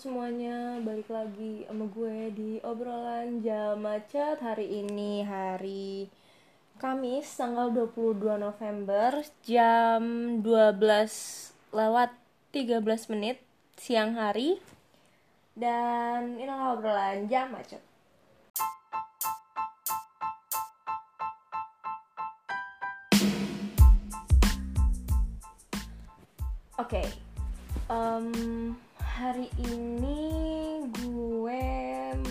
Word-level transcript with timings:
semuanya, 0.00 0.80
balik 0.80 1.12
lagi 1.12 1.68
sama 1.68 1.84
gue 1.92 2.32
di 2.32 2.50
obrolan 2.64 3.44
jam 3.44 3.84
macet 3.84 4.40
hari 4.40 4.80
ini 4.80 5.20
hari 5.20 6.08
Kamis 6.80 7.28
tanggal 7.36 7.68
22 7.68 8.40
November 8.40 9.20
jam 9.44 10.00
12 10.40 11.76
lewat 11.76 12.16
13 12.48 13.12
menit 13.12 13.44
siang 13.76 14.16
hari 14.16 14.56
dan 15.52 16.40
ini 16.40 16.48
obrolan 16.48 17.28
jam 17.28 17.52
macet. 17.52 17.84
Oke, 26.80 27.04
em, 27.92 28.32
hari 29.20 29.52
ini 29.60 30.80
gue 30.96 31.64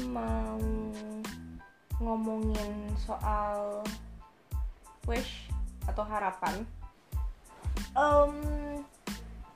mau 0.09 0.57
ngomongin 2.01 2.89
soal 2.97 3.85
wish 5.05 5.53
atau 5.85 6.01
harapan. 6.01 6.65
Em, 7.93 8.33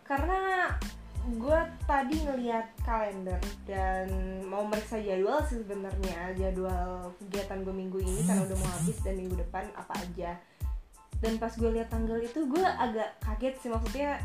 karena 0.06 0.78
gue 1.26 1.60
tadi 1.90 2.22
ngeliat 2.22 2.70
kalender 2.86 3.42
dan 3.66 4.14
mau 4.46 4.70
meriksa 4.70 5.02
jadwal 5.02 5.42
sih 5.50 5.58
sebenarnya 5.66 6.38
jadwal 6.38 7.18
kegiatan 7.18 7.66
gue 7.66 7.74
minggu 7.74 7.98
ini 7.98 8.30
karena 8.30 8.46
udah 8.46 8.58
mau 8.62 8.72
habis 8.78 9.02
dan 9.02 9.18
minggu 9.18 9.42
depan 9.42 9.74
apa 9.74 10.06
aja. 10.06 10.38
Dan 11.18 11.42
pas 11.42 11.58
gue 11.58 11.82
lihat 11.82 11.90
tanggal 11.90 12.22
itu 12.22 12.46
gue 12.46 12.62
agak 12.62 13.18
kaget 13.26 13.58
sih 13.58 13.74
maksudnya 13.74 14.22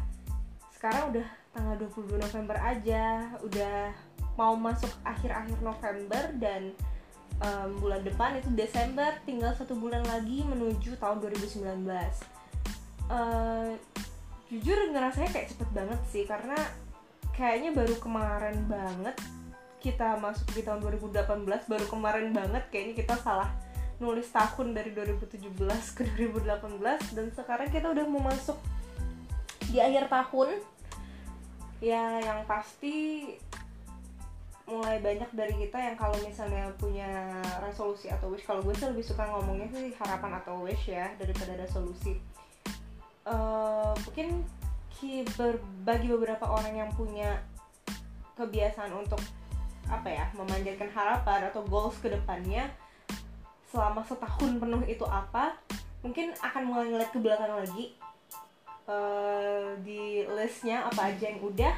sekarang 0.77 1.17
udah 1.17 1.38
tanggal 1.53 1.77
22 1.81 2.19
November 2.19 2.57
aja. 2.61 3.33
Udah 3.45 3.93
mau 4.39 4.55
masuk 4.55 4.91
akhir-akhir 5.03 5.59
November 5.59 6.23
dan 6.39 6.71
um, 7.43 7.69
bulan 7.83 8.03
depan 8.07 8.39
itu 8.39 8.51
Desember 8.55 9.11
tinggal 9.27 9.55
satu 9.55 9.75
bulan 9.75 10.07
lagi 10.07 10.47
menuju 10.47 10.95
tahun 10.99 11.19
2019 11.23 11.87
uh, 13.11 13.75
jujur 14.49 14.79
ngerasanya 14.95 15.31
kayak 15.35 15.49
cepet 15.53 15.69
banget 15.75 16.01
sih 16.09 16.25
karena 16.25 16.57
kayaknya 17.37 17.71
baru 17.77 17.95
kemarin 18.01 18.59
banget 18.67 19.17
kita 19.79 20.19
masuk 20.19 20.49
di 20.55 20.63
tahun 20.67 20.83
2018 20.83 21.71
baru 21.71 21.87
kemarin 21.87 22.35
banget 22.35 22.63
kayaknya 22.71 22.95
kita 22.99 23.15
salah 23.21 23.51
nulis 23.99 24.31
tahun 24.31 24.79
dari 24.79 24.95
2017 24.95 25.51
ke 25.95 26.03
2018 26.15 27.19
dan 27.19 27.27
sekarang 27.35 27.69
kita 27.71 27.91
udah 27.91 28.05
mau 28.07 28.23
masuk 28.23 28.59
di 29.69 29.83
akhir 29.83 30.07
tahun 30.07 30.63
ya 31.79 32.19
yang 32.19 32.43
pasti 32.47 33.25
mulai 34.69 35.01
banyak 35.01 35.31
dari 35.33 35.55
kita 35.65 35.79
yang 35.81 35.97
kalau 35.97 36.19
misalnya 36.20 36.69
punya 36.77 37.41
resolusi 37.65 38.12
atau 38.12 38.29
wish 38.29 38.45
kalau 38.45 38.61
gue 38.61 38.77
sih 38.77 38.85
lebih 38.85 39.01
suka 39.01 39.25
ngomongnya 39.25 39.73
sih 39.73 39.97
harapan 39.97 40.37
atau 40.45 40.61
wish 40.61 40.93
ya 40.93 41.09
daripada 41.17 41.57
resolusi 41.57 42.20
uh, 43.25 43.97
mungkin 44.05 44.45
bagi 45.87 46.11
beberapa 46.11 46.45
orang 46.45 46.75
yang 46.75 46.91
punya 46.93 47.39
kebiasaan 48.35 48.91
untuk 48.92 49.23
apa 49.89 50.11
ya 50.11 50.27
memanjatkan 50.37 50.91
harapan 50.92 51.48
atau 51.48 51.65
goals 51.65 51.97
ke 52.03 52.13
depannya 52.13 52.69
selama 53.70 54.05
setahun 54.05 54.59
penuh 54.59 54.83
itu 54.85 55.07
apa 55.09 55.57
mungkin 56.05 56.35
akan 56.45 56.63
mulai 56.67 56.92
ngeliat 56.92 57.11
ke 57.15 57.19
belakang 57.23 57.57
lagi 57.57 57.97
uh, 58.89 59.77
di 59.84 60.25
listnya 60.27 60.89
apa 60.89 61.12
aja 61.12 61.28
yang 61.31 61.41
udah 61.44 61.75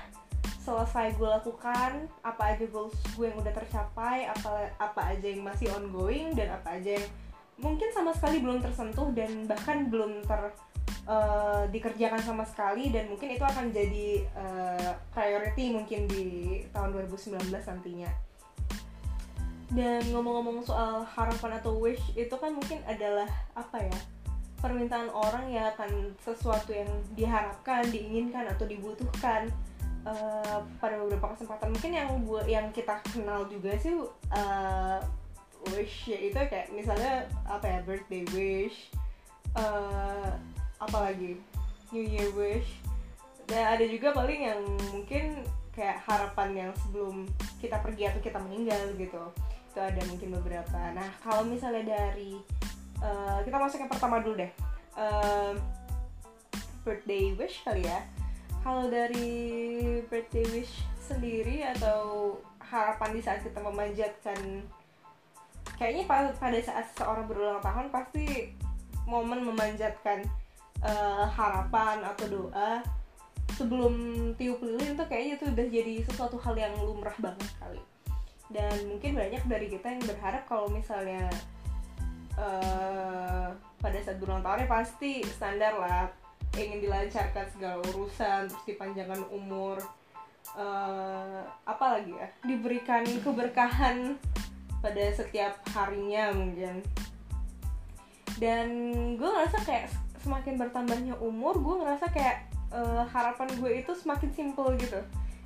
selesai 0.60 1.16
gue 1.16 1.28
lakukan 1.28 2.06
apa 2.22 2.42
aja 2.54 2.64
goals 2.70 2.94
gue 3.16 3.26
yang 3.26 3.38
udah 3.40 3.52
tercapai 3.52 4.28
apa 4.28 4.70
apa 4.78 5.00
aja 5.12 5.26
yang 5.26 5.42
masih 5.42 5.72
ongoing 5.74 6.36
dan 6.36 6.52
apa 6.54 6.78
aja 6.78 7.00
yang 7.00 7.06
mungkin 7.60 7.88
sama 7.92 8.14
sekali 8.16 8.40
belum 8.40 8.64
tersentuh 8.64 9.12
dan 9.12 9.44
bahkan 9.44 9.88
belum 9.92 10.24
ter 10.24 10.52
uh, 11.04 11.64
dikerjakan 11.68 12.20
sama 12.22 12.44
sekali 12.48 12.88
dan 12.88 13.08
mungkin 13.08 13.36
itu 13.36 13.44
akan 13.44 13.72
jadi 13.74 14.24
uh, 14.32 14.92
priority 15.12 15.74
mungkin 15.74 16.08
di 16.08 16.24
tahun 16.72 16.96
2019 16.96 17.50
nantinya. 17.52 18.10
Dan 19.70 20.02
ngomong-ngomong 20.10 20.66
soal 20.66 21.06
harapan 21.06 21.62
atau 21.62 21.78
wish 21.78 22.02
itu 22.18 22.34
kan 22.34 22.50
mungkin 22.50 22.82
adalah 22.90 23.30
apa 23.54 23.78
ya 23.78 23.98
permintaan 24.60 25.08
orang 25.10 25.48
ya 25.48 25.72
akan 25.74 26.14
sesuatu 26.20 26.70
yang 26.76 26.88
diharapkan, 27.16 27.88
diinginkan 27.88 28.46
atau 28.52 28.68
dibutuhkan. 28.68 29.50
Uh, 30.00 30.64
pada 30.80 30.96
beberapa 30.96 31.36
kesempatan. 31.36 31.76
Mungkin 31.76 31.92
yang 31.92 32.08
buat 32.24 32.48
yang 32.48 32.72
kita 32.72 33.04
kenal 33.12 33.44
juga 33.52 33.76
sih 33.76 33.92
uh, 34.32 34.96
wish 35.76 36.08
ya 36.08 36.16
itu 36.16 36.40
kayak 36.40 36.72
misalnya 36.72 37.28
apa 37.44 37.68
ya 37.68 37.78
birthday 37.84 38.24
wish, 38.32 38.88
uh, 39.60 40.32
apalagi 40.80 41.36
New 41.92 42.00
Year 42.00 42.32
wish. 42.32 42.80
Dan 43.44 43.76
ada 43.76 43.84
juga 43.84 44.16
paling 44.16 44.40
yang 44.40 44.60
mungkin 44.88 45.44
kayak 45.76 46.00
harapan 46.08 46.48
yang 46.56 46.70
sebelum 46.80 47.28
kita 47.60 47.76
pergi 47.84 48.08
atau 48.08 48.24
kita 48.24 48.40
meninggal 48.40 48.96
gitu. 48.96 49.20
Itu 49.68 49.84
ada 49.84 50.00
mungkin 50.08 50.32
beberapa. 50.40 50.80
Nah 50.96 51.12
kalau 51.20 51.44
misalnya 51.44 51.92
dari 51.92 52.40
uh, 53.00 53.40
kita 53.44 53.56
masuk 53.56 53.78
yang 53.82 53.92
pertama 53.92 54.22
dulu 54.22 54.40
deh. 54.40 54.52
Uh, 54.96 55.56
birthday 56.84 57.32
wish 57.36 57.60
kali 57.64 57.84
ya. 57.84 58.00
Kalau 58.60 58.88
dari 58.92 59.28
birthday 60.08 60.44
wish 60.52 60.84
sendiri 61.00 61.64
atau 61.76 62.36
harapan 62.60 63.10
di 63.16 63.20
saat 63.24 63.42
kita 63.42 63.58
memanjatkan 63.58 64.62
kayaknya 65.80 66.04
pada 66.36 66.60
saat 66.60 66.86
seorang 66.92 67.24
berulang 67.24 67.58
tahun 67.64 67.88
pasti 67.88 68.52
momen 69.08 69.42
memanjatkan 69.42 70.22
uh, 70.84 71.24
harapan 71.26 72.04
atau 72.04 72.26
doa 72.28 72.84
sebelum 73.56 73.92
tiup 74.38 74.60
lilin 74.62 74.94
tuh 74.94 75.08
kayaknya 75.08 75.40
itu 75.40 75.44
udah 75.50 75.66
jadi 75.72 75.94
sesuatu 76.06 76.36
hal 76.40 76.54
yang 76.54 76.72
lumrah 76.78 77.16
banget 77.18 77.50
kali. 77.58 77.82
Dan 78.50 78.76
mungkin 78.86 79.14
banyak 79.14 79.42
dari 79.46 79.66
kita 79.70 79.88
yang 79.88 80.04
berharap 80.04 80.42
kalau 80.46 80.66
misalnya 80.70 81.26
uh, 82.40 83.52
pada 83.80 83.98
saat 84.00 84.16
berulang 84.16 84.40
tahunnya 84.40 84.66
pasti 84.66 85.20
standar 85.28 85.76
lah. 85.76 86.08
Ingin 86.56 86.82
dilancarkan 86.82 87.46
segala 87.54 87.78
urusan 87.94 88.50
terus 88.50 88.64
dipanjangkan 88.66 89.22
umur. 89.30 89.78
Uh, 90.56 91.46
apa 91.68 92.00
lagi 92.00 92.16
ya? 92.16 92.28
Diberikan 92.42 93.06
keberkahan 93.22 94.18
pada 94.80 95.04
setiap 95.12 95.60
harinya 95.76 96.32
mungkin. 96.34 96.82
Dan 98.40 98.68
gue 99.20 99.28
ngerasa 99.28 99.62
kayak 99.62 99.92
semakin 100.24 100.56
bertambahnya 100.56 101.14
umur 101.20 101.56
gue 101.60 101.74
ngerasa 101.84 102.08
kayak 102.12 102.48
uh, 102.72 103.04
harapan 103.08 103.48
gue 103.60 103.70
itu 103.84 103.92
semakin 103.94 104.30
simple 104.32 104.74
gitu. 104.80 105.00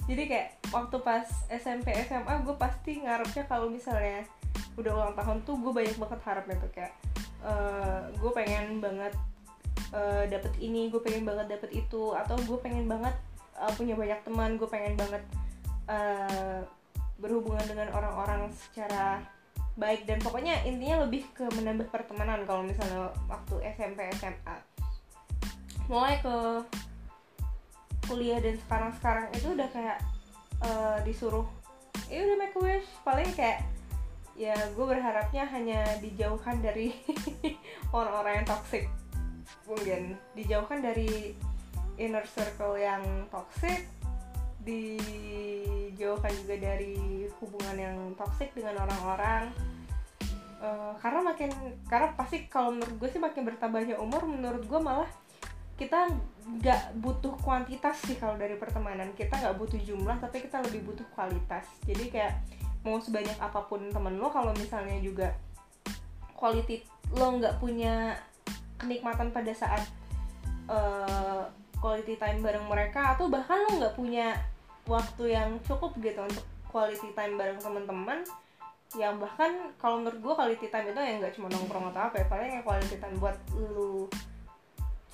Jadi 0.04 0.22
kayak 0.28 0.48
waktu 0.70 0.96
pas 1.00 1.26
SMP 1.48 1.92
SMA 2.06 2.44
gue 2.44 2.56
pasti 2.56 3.00
ngarepnya 3.02 3.44
kalau 3.48 3.68
misalnya 3.72 4.24
udah 4.74 4.92
ulang 4.92 5.14
tahun 5.14 5.38
tuh 5.46 5.54
gue 5.60 5.72
banyak 5.72 5.96
banget 5.98 6.20
harapnya 6.26 6.56
tuh 6.58 6.70
kayak 6.74 6.92
uh, 7.46 8.10
gue 8.10 8.30
pengen 8.34 8.82
banget 8.82 9.14
uh, 9.94 10.24
dapet 10.26 10.52
ini 10.58 10.90
gue 10.90 10.98
pengen 10.98 11.22
banget 11.22 11.46
dapet 11.58 11.70
itu 11.74 12.10
atau 12.14 12.34
gue 12.42 12.58
pengen 12.58 12.90
banget 12.90 13.14
uh, 13.58 13.70
punya 13.78 13.94
banyak 13.94 14.18
teman 14.26 14.58
gue 14.58 14.66
pengen 14.66 14.94
banget 14.98 15.22
uh, 15.86 16.60
berhubungan 17.18 17.64
dengan 17.64 17.88
orang-orang 17.94 18.50
secara 18.52 19.22
baik. 19.78 20.06
Dan 20.06 20.18
pokoknya 20.22 20.62
intinya 20.66 21.06
lebih 21.06 21.26
ke 21.34 21.46
menambah 21.54 21.90
pertemanan 21.90 22.42
kalau 22.46 22.66
misalnya 22.66 23.10
waktu 23.30 23.54
SMP 23.74 24.06
SMA 24.18 24.56
mulai 25.84 26.16
ke 26.16 26.64
kuliah 28.08 28.40
dan 28.40 28.56
sekarang 28.56 28.92
sekarang 28.96 29.26
itu 29.36 29.52
udah 29.52 29.68
kayak 29.68 29.98
uh, 30.64 30.96
disuruh 31.04 31.44
ya 32.08 32.24
udah 32.24 32.36
make 32.40 32.56
a 32.56 32.60
wish. 32.60 32.88
Paling 33.04 33.28
kayak 33.36 33.64
ya 34.34 34.54
gue 34.74 34.86
berharapnya 34.86 35.46
hanya 35.46 35.86
dijauhkan 36.02 36.58
dari 36.58 36.90
orang-orang 37.96 38.42
yang 38.42 38.48
toxic. 38.50 38.84
Mungkin 39.64 40.18
dijauhkan 40.34 40.82
dari 40.82 41.38
inner 41.94 42.26
circle 42.26 42.74
yang 42.74 43.30
toxic 43.30 43.86
dijauhkan 44.64 46.32
juga 46.40 46.56
dari 46.56 47.28
hubungan 47.38 47.76
yang 47.76 47.96
toxic 48.18 48.50
dengan 48.56 48.82
orang-orang. 48.82 49.52
Uh, 50.64 50.96
karena 50.98 51.20
makin 51.20 51.50
karena 51.92 52.16
pasti 52.16 52.48
kalau 52.48 52.72
menurut 52.72 52.96
gue 52.96 53.08
sih 53.12 53.20
makin 53.20 53.44
bertambahnya 53.44 54.00
umur 54.00 54.24
menurut 54.24 54.64
gue 54.64 54.80
malah 54.80 55.10
kita 55.76 56.08
nggak 56.48 56.96
butuh 57.02 57.36
kuantitas 57.44 58.00
sih 58.08 58.16
kalau 58.16 58.40
dari 58.40 58.56
pertemanan. 58.56 59.12
Kita 59.12 59.36
nggak 59.36 59.56
butuh 59.60 59.78
jumlah 59.78 60.16
tapi 60.18 60.42
kita 60.42 60.64
lebih 60.64 60.90
butuh 60.90 61.06
kualitas. 61.12 61.68
Jadi 61.84 62.08
kayak 62.08 62.34
mau 62.84 63.00
sebanyak 63.00 63.36
apa 63.40 63.64
pun 63.64 63.80
temen 63.88 64.20
lo 64.20 64.28
kalau 64.28 64.52
misalnya 64.54 65.00
juga 65.00 65.32
quality 66.36 66.84
lo 67.16 67.40
nggak 67.40 67.56
punya 67.58 68.14
kenikmatan 68.76 69.32
pada 69.32 69.52
saat 69.56 69.82
uh, 70.68 71.48
quality 71.80 72.20
time 72.20 72.44
bareng 72.44 72.68
mereka 72.68 73.16
atau 73.16 73.32
bahkan 73.32 73.64
lo 73.64 73.80
nggak 73.80 73.96
punya 73.96 74.36
waktu 74.84 75.32
yang 75.32 75.56
cukup 75.64 75.96
gitu 76.00 76.20
untuk 76.20 76.44
quality 76.68 77.08
time 77.16 77.40
bareng 77.40 77.56
teman-teman 77.56 78.20
yang 78.94 79.18
bahkan 79.18 79.74
kalau 79.80 79.98
menurut 79.98 80.20
gue 80.22 80.34
quality 80.36 80.66
time 80.70 80.92
itu 80.92 81.00
yang 81.00 81.18
nggak 81.18 81.34
cuma 81.34 81.50
nongkrong 81.50 81.90
atau 81.90 82.12
apa 82.12 82.20
ya 82.22 82.26
paling 82.30 82.50
yang 82.60 82.64
quality 82.66 82.96
time 83.00 83.16
buat 83.18 83.36
lu 83.56 84.06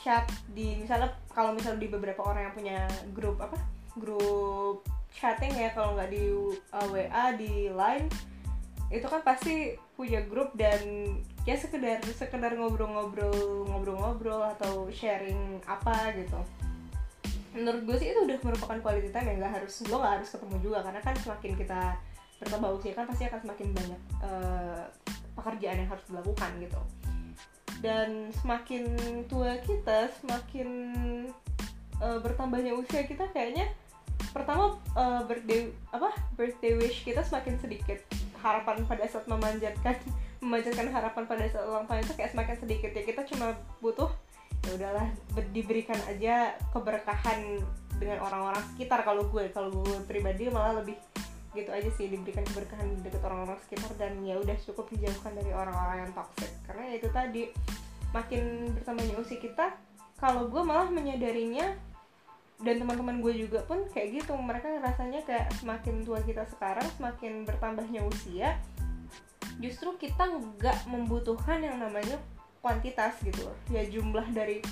chat 0.00 0.24
di 0.52 0.80
misalnya 0.80 1.12
kalau 1.32 1.52
misalnya 1.52 1.80
di 1.80 1.88
beberapa 1.92 2.24
orang 2.24 2.48
yang 2.50 2.54
punya 2.56 2.78
grup 3.12 3.36
apa 3.40 3.56
grup 3.96 4.84
chatting 5.14 5.52
ya 5.54 5.70
kalau 5.74 5.98
nggak 5.98 6.10
di 6.10 6.22
WA 6.70 7.26
di 7.34 7.68
line 7.70 8.06
itu 8.90 9.06
kan 9.06 9.22
pasti 9.22 9.78
punya 9.94 10.18
grup 10.26 10.50
dan 10.58 10.82
ya 11.46 11.54
sekedar 11.54 12.02
sekedar 12.10 12.58
ngobrol-ngobrol 12.58 13.64
ngobrol-ngobrol 13.70 14.42
atau 14.58 14.90
sharing 14.90 15.62
apa 15.66 16.10
gitu. 16.18 16.40
Menurut 17.54 17.82
gue 17.86 17.96
sih 18.02 18.08
itu 18.10 18.20
udah 18.22 18.38
merupakan 18.42 18.78
quality 18.82 19.10
time 19.14 19.34
yang 19.34 19.38
nggak 19.42 19.54
harus 19.62 19.74
gue 19.82 19.94
nggak 19.94 20.14
harus 20.20 20.28
ketemu 20.30 20.56
juga 20.62 20.78
karena 20.86 21.00
kan 21.02 21.14
semakin 21.18 21.52
kita 21.54 21.80
bertambah 22.42 22.70
usia 22.80 22.92
kan 22.96 23.04
pasti 23.06 23.22
akan 23.28 23.40
semakin 23.44 23.68
banyak 23.76 24.00
uh, 24.24 24.84
pekerjaan 25.38 25.86
yang 25.86 25.90
harus 25.90 26.04
dilakukan 26.10 26.50
gitu. 26.58 26.80
Dan 27.80 28.08
semakin 28.42 28.84
tua 29.30 29.56
kita 29.62 30.12
semakin 30.20 30.68
uh, 32.02 32.18
bertambahnya 32.20 32.74
usia 32.74 33.06
kita 33.06 33.30
kayaknya 33.30 33.70
pertama 34.30 34.78
uh, 34.94 35.22
birthday 35.26 35.70
apa 35.90 36.14
birthday 36.34 36.78
wish 36.78 37.02
kita 37.02 37.22
semakin 37.22 37.58
sedikit. 37.58 37.98
Harapan 38.40 38.82
pada 38.88 39.04
saat 39.06 39.26
memanjatkan 39.28 39.96
memanjatkan 40.44 40.88
harapan 40.88 41.24
pada 41.28 41.44
saat 41.50 41.66
ulang 41.68 41.84
tahun 41.84 42.02
itu 42.06 42.14
kayak 42.16 42.32
semakin 42.32 42.56
sedikit. 42.56 42.90
Ya 42.94 43.02
kita 43.04 43.22
cuma 43.28 43.56
butuh 43.84 44.10
ya 44.60 44.76
udahlah 44.76 45.08
diberikan 45.56 45.96
aja 46.04 46.54
keberkahan 46.72 47.60
dengan 48.00 48.18
orang-orang 48.24 48.62
sekitar. 48.74 49.04
Kalau 49.04 49.28
gue 49.28 49.52
kalau 49.52 49.70
gue 49.72 49.96
pribadi 50.08 50.48
malah 50.48 50.80
lebih 50.80 50.96
gitu 51.50 51.74
aja 51.74 51.90
sih 51.98 52.06
diberikan 52.06 52.46
keberkahan 52.46 53.02
dekat 53.02 53.26
orang-orang 53.26 53.58
sekitar 53.66 53.90
dan 53.98 54.22
ya 54.22 54.38
udah 54.38 54.54
cukup 54.62 54.86
dijauhkan 54.94 55.34
dari 55.34 55.50
orang-orang 55.50 56.06
yang 56.06 56.12
toxic. 56.14 56.50
Karena 56.62 56.82
ya 56.88 56.94
itu 56.96 57.08
tadi 57.10 57.42
makin 58.10 58.74
bertambahnya 58.74 59.14
usia 59.18 59.38
kita 59.38 59.74
kalau 60.18 60.50
gue 60.52 60.62
malah 60.62 60.90
menyadarinya 60.92 61.89
dan 62.60 62.76
teman-teman 62.76 63.24
gue 63.24 63.48
juga 63.48 63.64
pun 63.64 63.84
kayak 63.92 64.22
gitu. 64.22 64.32
Mereka 64.36 64.80
rasanya 64.84 65.24
kayak 65.24 65.48
semakin 65.60 66.04
tua 66.04 66.20
kita 66.24 66.44
sekarang 66.48 66.86
semakin 66.96 67.48
bertambahnya 67.48 68.04
usia 68.04 68.60
justru 69.60 69.92
kita 70.00 70.24
nggak 70.24 70.88
membutuhkan 70.88 71.60
yang 71.60 71.76
namanya 71.76 72.16
kuantitas 72.64 73.20
gitu 73.20 73.44
ya 73.68 73.84
jumlah 73.84 74.24
dari 74.32 74.64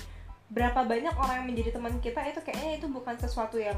berapa 0.49 0.81
banyak 0.81 1.13
orang 1.13 1.45
yang 1.45 1.47
menjadi 1.53 1.77
teman 1.77 1.93
kita 2.01 2.25
itu 2.25 2.41
kayaknya 2.41 2.81
itu 2.81 2.89
bukan 2.89 3.13
sesuatu 3.21 3.61
yang 3.61 3.77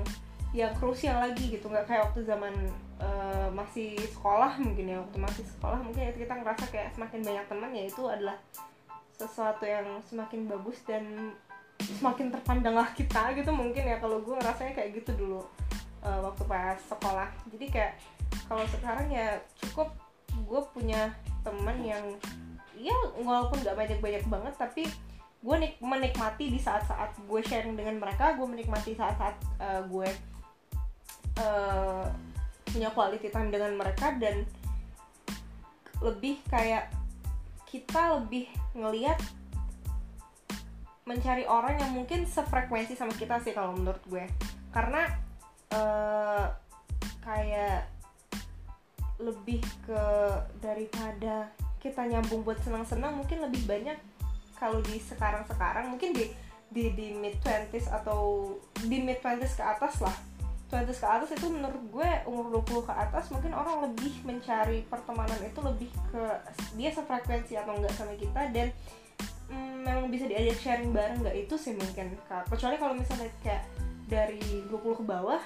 yang 0.52 0.72
krusial 0.80 1.20
lagi 1.20 1.48
gitu. 1.52 1.68
Nggak 1.72 1.88
kayak 1.88 2.12
waktu 2.12 2.28
zaman 2.28 2.52
uh, 3.00 3.48
masih 3.56 3.96
sekolah 4.12 4.56
mungkin 4.60 4.92
ya. 4.92 4.98
Waktu 5.00 5.18
masih 5.20 5.44
sekolah 5.48 5.80
mungkin 5.80 6.12
itu 6.12 6.28
kita 6.28 6.34
ngerasa 6.44 6.66
kayak 6.72 6.96
semakin 6.96 7.20
banyak 7.24 7.46
teman 7.48 7.72
ya 7.76 7.84
itu 7.88 8.04
adalah 8.08 8.38
sesuatu 9.16 9.64
yang 9.64 10.00
semakin 10.08 10.48
bagus 10.48 10.80
dan 10.88 11.36
semakin 11.82 12.30
terpandanglah 12.30 12.90
kita 12.94 13.34
gitu 13.38 13.52
mungkin 13.52 13.84
ya. 13.86 13.98
Kalau 13.98 14.22
gue 14.22 14.34
ngerasanya 14.38 14.74
kayak 14.78 15.02
gitu 15.02 15.12
dulu 15.18 15.42
uh, 16.06 16.20
waktu 16.30 16.44
pas 16.46 16.78
sekolah. 16.78 17.30
Jadi 17.50 17.66
kayak 17.70 17.94
kalau 18.46 18.66
sekarang 18.70 19.08
ya 19.12 19.40
cukup 19.66 19.92
gue 20.32 20.62
punya 20.72 21.12
teman 21.42 21.78
yang 21.84 22.04
ya 22.78 22.96
walaupun 23.22 23.62
nggak 23.62 23.78
banyak-banyak 23.78 24.24
banget 24.26 24.54
tapi 24.58 24.84
gue 25.42 25.56
nik 25.58 25.74
menikmati 25.82 26.54
di 26.54 26.60
saat-saat 26.62 27.18
gue 27.26 27.42
sharing 27.46 27.74
dengan 27.74 27.98
mereka 27.98 28.38
gue 28.38 28.46
menikmati 28.46 28.94
saat-saat 28.94 29.36
uh, 29.58 29.82
gue 29.90 30.10
uh, 31.42 32.06
punya 32.70 32.90
quality 32.94 33.28
time 33.30 33.50
dengan 33.50 33.74
mereka 33.76 34.14
dan 34.22 34.46
lebih 36.02 36.42
kayak 36.50 36.90
kita 37.70 38.22
lebih 38.22 38.50
ngelihat 38.74 39.18
mencari 41.06 41.50
orang 41.50 41.82
yang 41.82 41.92
mungkin 41.98 42.30
sefrekuensi 42.30 42.94
sama 42.94 43.14
kita 43.18 43.42
sih 43.42 43.54
kalau 43.58 43.74
menurut 43.74 44.02
gue. 44.06 44.26
Karena 44.70 45.10
uh, 45.74 46.46
kayak 47.26 47.90
lebih 49.22 49.62
ke 49.86 50.04
daripada 50.62 51.50
kita 51.82 52.06
nyambung 52.06 52.42
buat 52.42 52.58
senang-senang 52.62 53.18
mungkin 53.18 53.42
lebih 53.42 53.66
banyak 53.70 53.98
kalau 54.58 54.82
di 54.86 54.98
sekarang-sekarang 55.02 55.90
mungkin 55.90 56.14
di 56.14 56.30
di 56.72 56.94
di 56.94 57.18
mid 57.18 57.38
20s 57.42 57.90
atau 57.90 58.54
di 58.86 59.02
mid 59.02 59.18
20s 59.22 59.58
ke 59.58 59.64
atas 59.66 60.02
lah. 60.02 60.14
20 60.72 60.88
ke 60.88 61.04
atas 61.04 61.36
itu 61.36 61.52
menurut 61.52 61.84
gue 61.92 62.10
umur 62.32 62.64
20 62.64 62.88
ke 62.88 62.94
atas 62.96 63.28
mungkin 63.28 63.52
orang 63.52 63.92
lebih 63.92 64.24
mencari 64.24 64.88
pertemanan 64.88 65.36
itu 65.44 65.60
lebih 65.60 65.92
ke 66.08 66.24
dia 66.80 66.88
sefrekuensi 66.96 67.60
atau 67.60 67.76
enggak 67.76 67.92
sama 67.92 68.16
kita 68.16 68.48
dan 68.56 68.72
mm, 69.52 69.84
memang 69.84 70.08
bisa 70.08 70.26
diajak 70.26 70.58
sharing 70.58 70.96
bareng 70.96 71.20
nggak? 71.20 71.36
Itu 71.36 71.60
sih 71.60 71.76
mungkin 71.76 72.16
kecuali 72.48 72.76
kalau 72.80 72.96
misalnya 72.96 73.28
kayak 73.44 73.68
dari 74.08 74.64
20 74.72 74.72
ke 74.72 75.04
bawah 75.04 75.42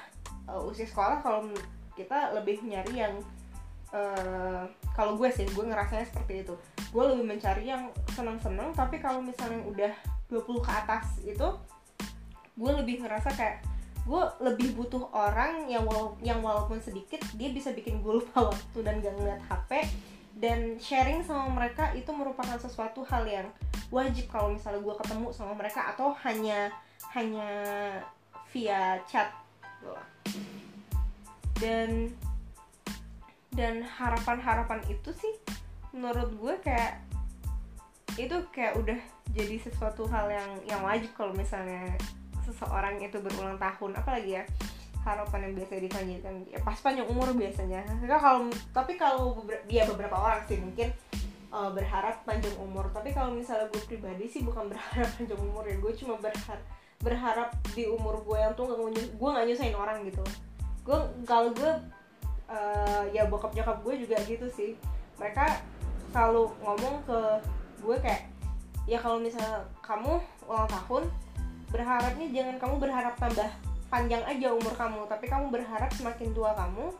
uh, 0.50 0.62
usia 0.69 0.86
sekolah 0.86 1.25
kalau 1.25 1.50
kita 1.98 2.34
lebih 2.38 2.62
nyari 2.62 3.02
yang 3.02 3.13
uh, 3.90 4.69
kalau 4.94 5.18
gue 5.18 5.30
sih 5.34 5.50
gue 5.50 5.66
ngerasanya 5.66 6.06
seperti 6.06 6.46
itu. 6.46 6.56
Gue 6.94 7.04
lebih 7.12 7.25
mencari 7.25 7.66
yang 7.66 7.90
senang-senang 8.13 8.72
tapi 8.78 9.02
kalau 9.02 9.19
misalnya 9.19 9.60
udah 9.66 9.94
20 10.30 10.66
ke 10.66 10.72
atas 10.72 11.22
itu 11.25 11.48
gue 12.56 12.72
lebih 12.72 13.04
ngerasa 13.04 13.30
kayak 13.36 13.62
gue 14.06 14.22
lebih 14.38 14.78
butuh 14.78 15.10
orang 15.12 15.66
yang 15.66 15.81
wala 15.84 16.13
yang 16.22 16.40
walaupun 16.40 16.78
sedikit 16.78 17.18
dia 17.34 17.50
bisa 17.50 17.74
bikin 17.74 18.06
gue 18.06 18.22
lupa 18.22 18.46
waktu 18.54 18.80
dan 18.86 19.01
gak 19.01 19.13
ngeliat 19.18 19.42
HP 19.50 19.72
dan 20.36 20.76
sharing 20.84 21.24
sama 21.24 21.48
mereka 21.52 21.96
itu 21.96 22.12
merupakan 22.12 22.60
sesuatu 22.60 23.08
hal 23.08 23.24
yang 23.24 23.48
wajib 23.88 24.28
kalau 24.28 24.52
misalnya 24.52 24.84
gue 24.84 24.96
ketemu 25.00 25.28
sama 25.32 25.54
mereka 25.56 25.96
atau 25.96 26.12
hanya 26.28 26.74
hanya 27.16 27.52
via 28.52 29.00
chat 29.08 29.32
dan 31.64 32.12
dan 33.56 33.88
harapan-harapan 33.88 34.84
itu 34.92 35.16
sih 35.16 35.34
menurut 35.96 36.36
gue 36.36 36.54
kayak 36.60 37.00
itu 38.20 38.36
kayak 38.52 38.76
udah 38.80 39.00
jadi 39.36 39.56
sesuatu 39.60 40.08
hal 40.08 40.32
yang 40.32 40.52
yang 40.68 40.82
wajib 40.84 41.12
kalau 41.16 41.32
misalnya 41.36 41.96
seseorang 42.48 43.01
itu 43.04 43.20
berulang 43.20 43.60
tahun. 43.60 43.92
Apalagi 44.00 44.39
ya 44.39 44.44
harapan 45.05 45.39
yang 45.50 45.53
biasa 45.62 45.74
ditanyakan 45.77 46.33
ya 46.50 46.59
pas 46.65 46.77
panjang 46.81 47.05
umur 47.05 47.29
biasanya. 47.38 47.85
Kalau 48.09 48.50
tapi 48.74 48.97
kalau 48.97 49.38
dia 49.69 49.85
ya 49.85 49.93
beberapa 49.93 50.17
orang 50.17 50.41
sih 50.50 50.57
mungkin 50.57 50.89
uh, 51.53 51.69
berharap 51.69 52.25
panjang 52.25 52.57
umur. 52.57 52.89
Tapi 52.89 53.13
kalau 53.13 53.29
misalnya 53.31 53.69
gue 53.69 53.81
pribadi 53.85 54.25
sih 54.25 54.41
bukan 54.41 54.65
berharap 54.74 55.09
panjang 55.13 55.38
umur 55.38 55.63
ya. 55.69 55.77
Gue 55.77 55.93
cuma 55.93 56.17
berharap 56.17 56.62
berharap 57.05 57.53
di 57.77 57.85
umur 57.85 58.17
gue 58.25 58.38
yang 58.39 58.57
tuh 58.57 58.65
gak 58.65 58.81
gue 58.97 59.29
nggak 59.29 59.45
nyusahin 59.45 59.77
orang 59.77 60.01
gitu. 60.09 60.25
Gue 60.81 60.97
kalau 61.29 61.53
gue 61.53 61.71
uh, 62.50 63.03
ya 63.13 63.29
bokap 63.29 63.53
nyokap 63.53 63.77
gue 63.85 63.93
juga 64.01 64.17
gitu 64.25 64.50
sih. 64.50 64.74
Mereka 65.21 65.62
selalu 66.09 66.50
ngomong 66.65 66.95
ke 67.05 67.19
gue 67.85 67.97
kayak 68.01 68.25
ya 68.89 68.97
kalau 68.97 69.21
misalnya 69.21 69.62
kamu 69.85 70.17
ulang 70.50 70.69
tahun 70.69 71.03
berharapnya 71.69 72.27
jangan 72.31 72.55
kamu 72.57 72.75
berharap 72.81 73.13
tambah 73.17 73.50
panjang 73.96 74.24
aja 74.28 74.52
umur 74.52 74.75
kamu 74.75 75.08
tapi 75.08 75.32
kamu 75.32 75.48
berharap 75.56 75.88
semakin 75.96 76.36
tua 76.36 76.52
kamu 76.52 76.92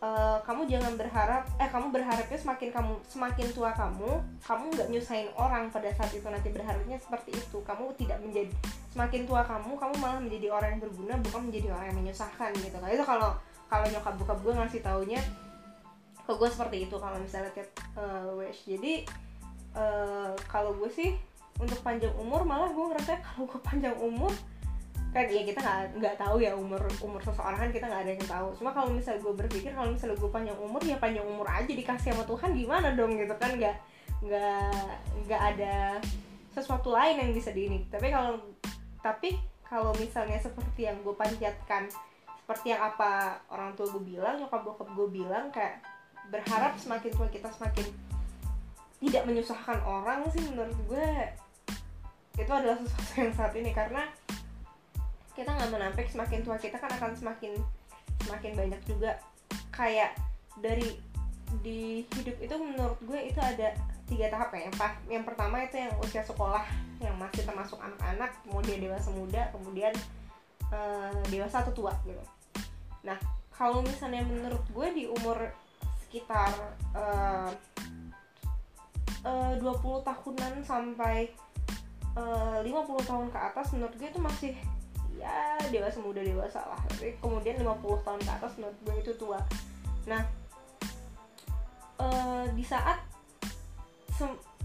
uh, 0.00 0.38
kamu 0.40 0.64
jangan 0.64 0.96
berharap 0.96 1.44
eh 1.60 1.68
kamu 1.68 1.92
berharapnya 1.92 2.38
semakin 2.40 2.68
kamu 2.72 2.92
semakin 3.04 3.46
tua 3.52 3.70
kamu 3.76 4.10
kamu 4.40 4.64
nggak 4.72 4.88
nyusahin 4.88 5.28
orang 5.36 5.68
pada 5.68 5.92
saat 5.92 6.08
itu 6.16 6.24
nanti 6.24 6.48
berharapnya 6.48 6.96
seperti 6.96 7.36
itu. 7.36 7.60
Kamu 7.60 7.92
tidak 8.00 8.24
menjadi 8.24 8.52
semakin 8.96 9.28
tua 9.28 9.44
kamu 9.44 9.76
kamu 9.76 9.94
malah 10.00 10.20
menjadi 10.24 10.48
orang 10.48 10.68
yang 10.76 10.82
berguna 10.88 11.14
bukan 11.20 11.40
menjadi 11.52 11.68
orang 11.76 11.86
yang 11.92 11.98
menyusahkan 12.00 12.50
gitu. 12.56 12.76
Kan 12.80 12.88
itu 12.88 13.04
kalau 13.04 13.30
kalau 13.68 13.86
nyokap 13.92 14.14
bokap 14.16 14.38
gue 14.40 14.52
ngasih 14.56 14.80
taunya 14.80 15.20
ke 16.24 16.32
gue 16.32 16.48
seperti 16.48 16.88
itu 16.88 16.96
kalau 16.96 17.20
misalnya 17.20 17.52
tiap 17.52 17.68
uh, 18.00 18.32
wish. 18.40 18.64
Jadi 18.64 19.04
uh, 19.76 20.32
kalau 20.48 20.72
gue 20.80 20.88
sih 20.88 21.12
untuk 21.60 21.78
panjang 21.86 22.10
umur 22.18 22.42
malah 22.42 22.72
gue 22.72 22.84
ngerasa 22.90 23.20
kalau 23.22 23.46
gue 23.46 23.60
panjang 23.62 23.94
umur 24.02 24.32
kan 25.14 25.30
ya 25.30 25.46
kita 25.46 25.62
nggak 25.62 26.02
nggak 26.02 26.14
tahu 26.18 26.42
ya 26.42 26.58
umur 26.58 26.82
umur 26.98 27.22
seseorang 27.22 27.54
kan 27.54 27.70
kita 27.70 27.86
nggak 27.86 28.02
ada 28.02 28.12
yang 28.18 28.26
tahu. 28.26 28.48
Cuma 28.58 28.70
kalau 28.74 28.90
misalnya 28.90 29.22
gue 29.22 29.34
berpikir 29.38 29.70
kalau 29.70 29.94
misalnya 29.94 30.18
gue 30.18 30.30
panjang 30.34 30.58
umur 30.58 30.82
ya 30.82 30.98
panjang 30.98 31.22
umur 31.22 31.46
aja 31.46 31.70
dikasih 31.70 32.10
sama 32.10 32.26
Tuhan 32.26 32.50
gimana 32.58 32.88
dong 32.98 33.14
gitu 33.14 33.34
kan? 33.38 33.54
Nggak 33.54 33.76
nggak 34.24 34.88
nggak 35.26 35.42
ada 35.54 36.02
sesuatu 36.54 36.94
lain 36.94 37.18
yang 37.18 37.30
bisa 37.34 37.50
diini 37.50 37.84
tapi 37.90 38.08
kalau 38.14 38.40
tapi 39.02 39.36
kalau 39.66 39.90
misalnya 39.98 40.38
seperti 40.38 40.86
yang 40.86 40.96
gue 41.02 41.12
panjatkan 41.12 41.90
seperti 42.40 42.72
yang 42.72 42.80
apa 42.80 43.42
orang 43.50 43.74
tua 43.74 43.90
gue 43.90 44.16
bilang 44.16 44.38
nyokap 44.38 44.62
bokap 44.62 44.88
gue 44.96 45.08
bilang 45.12 45.50
kayak 45.50 45.82
berharap 46.32 46.78
semakin 46.80 47.10
tua 47.12 47.28
kita 47.28 47.50
semakin 47.52 47.84
tidak 49.02 49.22
menyusahkan 49.28 49.82
orang 49.84 50.24
sih 50.32 50.40
menurut 50.48 50.78
gue 50.88 51.08
itu 52.34 52.50
adalah 52.50 52.78
sesuatu 52.82 53.12
yang 53.20 53.32
saat 53.34 53.52
ini. 53.54 53.70
Karena 53.70 54.02
kita 55.34 55.50
nggak 55.50 55.70
menampik 55.70 56.06
semakin 56.10 56.40
tua 56.46 56.56
kita 56.58 56.78
kan 56.78 56.90
akan 56.94 57.12
semakin 57.18 57.52
semakin 58.24 58.52
banyak 58.54 58.80
juga. 58.86 59.18
Kayak 59.74 60.14
dari 60.58 60.98
di 61.62 62.02
hidup 62.18 62.36
itu 62.42 62.54
menurut 62.58 62.98
gue 63.02 63.20
itu 63.30 63.40
ada 63.42 63.74
tiga 64.06 64.30
tahap 64.30 64.54
ya. 64.54 64.70
Yang, 64.70 64.76
yang 65.10 65.24
pertama 65.26 65.62
itu 65.66 65.76
yang 65.78 65.92
usia 66.02 66.22
sekolah 66.22 66.64
yang 67.02 67.14
masih 67.18 67.42
termasuk 67.44 67.76
anak-anak 67.82 68.30
kemudian 68.46 68.78
dewasa 68.80 69.10
muda 69.12 69.42
kemudian 69.52 69.92
uh, 70.72 71.20
dewasa 71.28 71.60
atau 71.66 71.74
tua 71.74 71.92
gitu. 72.06 72.22
Nah 73.02 73.18
kalau 73.54 73.82
misalnya 73.82 74.26
menurut 74.26 74.62
gue 74.70 74.88
di 74.94 75.04
umur 75.06 75.50
sekitar 76.06 76.50
uh, 76.94 77.50
uh, 79.26 79.54
20 79.58 80.06
tahunan 80.06 80.52
sampai 80.62 81.30
uh, 82.14 82.62
50 82.62 83.10
tahun 83.10 83.26
ke 83.30 83.38
atas 83.38 83.66
menurut 83.74 83.94
gue 83.98 84.08
itu 84.10 84.20
masih 84.22 84.52
ya 85.24 85.56
dewasa 85.72 85.98
muda 86.04 86.20
dewasa 86.20 86.60
lah. 86.60 86.80
Tapi 86.92 87.16
kemudian 87.24 87.56
50 87.56 88.04
tahun 88.04 88.20
ke 88.20 88.30
atas 88.30 88.52
menurut 88.60 88.78
gue 88.84 88.94
itu 89.00 89.12
tua. 89.16 89.40
Nah 90.04 90.22
uh, 91.96 92.44
di 92.52 92.64
saat 92.64 93.00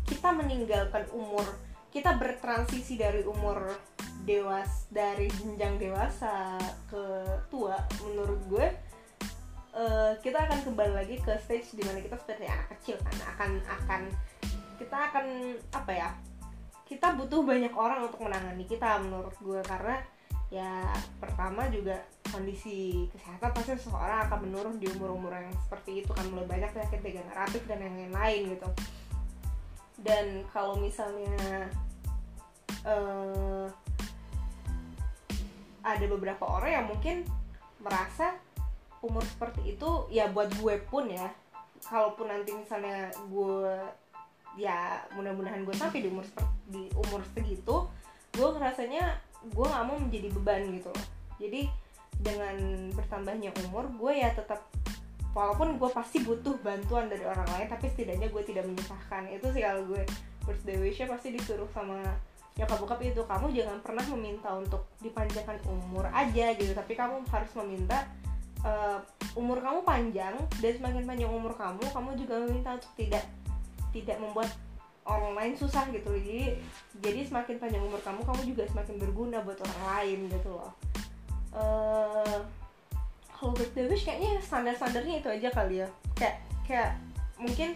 kita 0.06 0.30
meninggalkan 0.36 1.08
umur 1.16 1.46
kita 1.89 2.13
bertransisi 2.20 3.00
dari 3.00 3.25
umur 3.25 3.74
dewas 4.28 4.86
dari 4.94 5.25
jenjang 5.32 5.82
dewasa 5.82 6.60
ke 6.86 7.25
tua 7.50 7.82
menurut 8.04 8.38
gue 8.46 8.68
uh, 9.74 10.13
kita 10.22 10.46
akan 10.46 10.60
kembali 10.70 10.94
lagi 10.94 11.16
ke 11.18 11.34
stage 11.42 11.74
di 11.74 11.82
mana 11.88 12.04
kita 12.04 12.20
seperti 12.20 12.46
anak 12.46 12.68
kecil 12.78 12.98
kan. 13.01 13.16
Akan 13.36 13.51
akan 13.63 14.01
kita 14.78 14.98
akan 15.12 15.25
apa 15.75 15.92
ya 15.92 16.10
kita 16.89 17.13
butuh 17.13 17.46
banyak 17.46 17.74
orang 17.74 18.10
untuk 18.10 18.22
menangani 18.25 18.66
kita 18.66 18.98
menurut 19.01 19.36
gue. 19.39 19.62
Karena 19.66 19.98
ya 20.50 20.89
pertama 21.22 21.70
juga 21.70 22.01
kondisi 22.29 23.06
kesehatan 23.13 23.53
pasti 23.53 23.77
seseorang 23.77 24.25
akan 24.29 24.50
menurun 24.50 24.75
di 24.82 24.89
umur-umur 24.89 25.34
yang 25.34 25.53
seperti 25.65 26.06
itu 26.06 26.12
kan. 26.13 26.25
Mulai 26.29 26.46
banyak 26.50 26.70
penyakit 26.74 27.01
degeneratif 27.01 27.62
dan 27.70 27.79
yang 27.82 27.96
lain-lain 27.96 28.41
gitu. 28.58 28.70
Dan 30.00 30.25
kalau 30.50 30.77
misalnya 30.79 31.70
uh, 32.86 33.68
ada 35.86 36.06
beberapa 36.06 36.46
orang 36.46 36.72
yang 36.72 36.86
mungkin 36.89 37.18
merasa 37.79 38.36
umur 39.00 39.24
seperti 39.24 39.75
itu 39.75 39.89
ya 40.12 40.29
buat 40.29 40.50
gue 40.58 40.75
pun 40.89 41.10
ya. 41.10 41.29
Kalaupun 41.79 42.27
nanti 42.27 42.51
misalnya 42.51 43.08
gue 43.32 43.75
ya 44.60 45.00
mudah-mudahan 45.15 45.63
gue 45.63 45.75
sampai 45.77 46.03
di 46.03 46.10
umur 46.10 46.25
di 46.68 46.89
umur 46.91 47.22
segitu 47.32 47.86
gue 48.36 48.50
ngerasanya 48.50 49.28
gue 49.46 49.65
nggak 49.65 49.86
mau 49.88 49.98
menjadi 49.98 50.27
beban 50.36 50.62
gitu 50.75 50.89
loh. 50.91 51.05
Jadi 51.39 51.62
dengan 52.19 52.55
bertambahnya 52.91 53.55
umur 53.67 53.88
gue 53.96 54.13
ya 54.19 54.36
tetap 54.36 54.67
walaupun 55.31 55.79
gue 55.79 55.89
pasti 55.93 56.19
butuh 56.25 56.60
bantuan 56.60 57.08
dari 57.08 57.24
orang 57.24 57.48
lain 57.55 57.67
tapi 57.72 57.88
setidaknya 57.88 58.27
gue 58.27 58.43
tidak 58.43 58.67
menyusahkan. 58.67 59.31
Itu 59.31 59.51
sih 59.55 59.63
kalau 59.63 59.84
gue. 59.88 60.03
Birthday 60.48 60.81
wishnya 60.81 61.05
pasti 61.05 61.29
disuruh 61.36 61.69
sama 61.69 62.01
nyokap 62.58 62.81
bokap 62.81 63.00
itu 63.05 63.22
kamu 63.22 63.53
jangan 63.53 63.77
pernah 63.86 64.01
meminta 64.17 64.50
untuk 64.51 64.89
dipanjangkan 65.00 65.62
umur 65.69 66.10
aja 66.10 66.58
gitu. 66.58 66.74
Tapi 66.74 66.98
kamu 66.98 67.22
harus 67.29 67.51
meminta 67.63 68.10
uh, 68.65 69.00
umur 69.38 69.62
kamu 69.62 69.79
panjang 69.86 70.36
dan 70.60 70.72
semakin 70.74 71.03
panjang 71.05 71.31
umur 71.31 71.53
kamu 71.55 71.84
kamu 71.91 72.10
juga 72.17 72.36
meminta 72.43 72.69
untuk 72.75 72.91
tidak 72.98 73.24
tidak 73.93 74.17
membuat 74.17 74.50
orang 75.10 75.34
lain 75.34 75.54
susah 75.58 75.89
gitu 75.89 76.13
jadi 76.22 76.54
jadi 77.01 77.25
semakin 77.25 77.58
panjang 77.58 77.82
umur 77.82 77.98
kamu 78.06 78.22
kamu 78.22 78.42
juga 78.54 78.63
semakin 78.70 78.96
berguna 79.01 79.38
buat 79.42 79.58
orang 79.58 79.82
lain 79.98 80.20
gitu 80.30 80.50
loh. 80.54 80.74
Uh, 81.50 82.39
kalau 83.34 83.56
birthday 83.58 83.89
wish 83.89 84.06
kayaknya 84.06 84.38
standar-standarnya 84.44 85.25
itu 85.25 85.30
aja 85.32 85.50
kali 85.50 85.82
ya. 85.82 85.88
Kayak 86.13 86.36
kayak 86.68 86.92
mungkin 87.42 87.74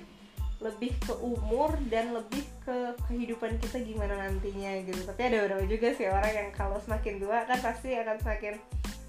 lebih 0.62 0.96
ke 1.04 1.12
umur 1.20 1.76
dan 1.92 2.16
lebih 2.16 2.46
ke 2.64 2.96
kehidupan 3.10 3.60
kita 3.60 3.82
gimana 3.82 4.16
nantinya 4.16 4.80
gitu. 4.86 5.02
Tapi 5.04 5.22
ada 5.28 5.44
beberapa 5.44 5.66
juga 5.66 5.88
sih 5.96 6.08
orang 6.08 6.32
yang 6.32 6.50
kalau 6.54 6.78
semakin 6.80 7.20
tua 7.20 7.44
kan 7.50 7.60
pasti 7.60 7.96
akan 7.96 8.16
semakin 8.22 8.56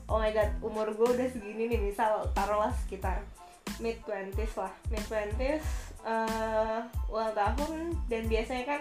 oh 0.08 0.20
my 0.20 0.30
god 0.32 0.50
umur 0.60 0.92
gue 0.92 1.08
udah 1.16 1.28
segini 1.32 1.68
nih 1.68 1.80
misal 1.80 2.28
taruhlah 2.36 2.72
sekitar 2.84 3.24
mid 3.82 3.98
20s 4.06 4.54
lah. 4.58 4.72
Mid 4.90 5.04
20s 5.06 5.66
uh, 6.04 6.80
ulang 7.10 7.34
tahun 7.34 7.96
dan 8.06 8.22
biasanya 8.28 8.64
kan 8.64 8.80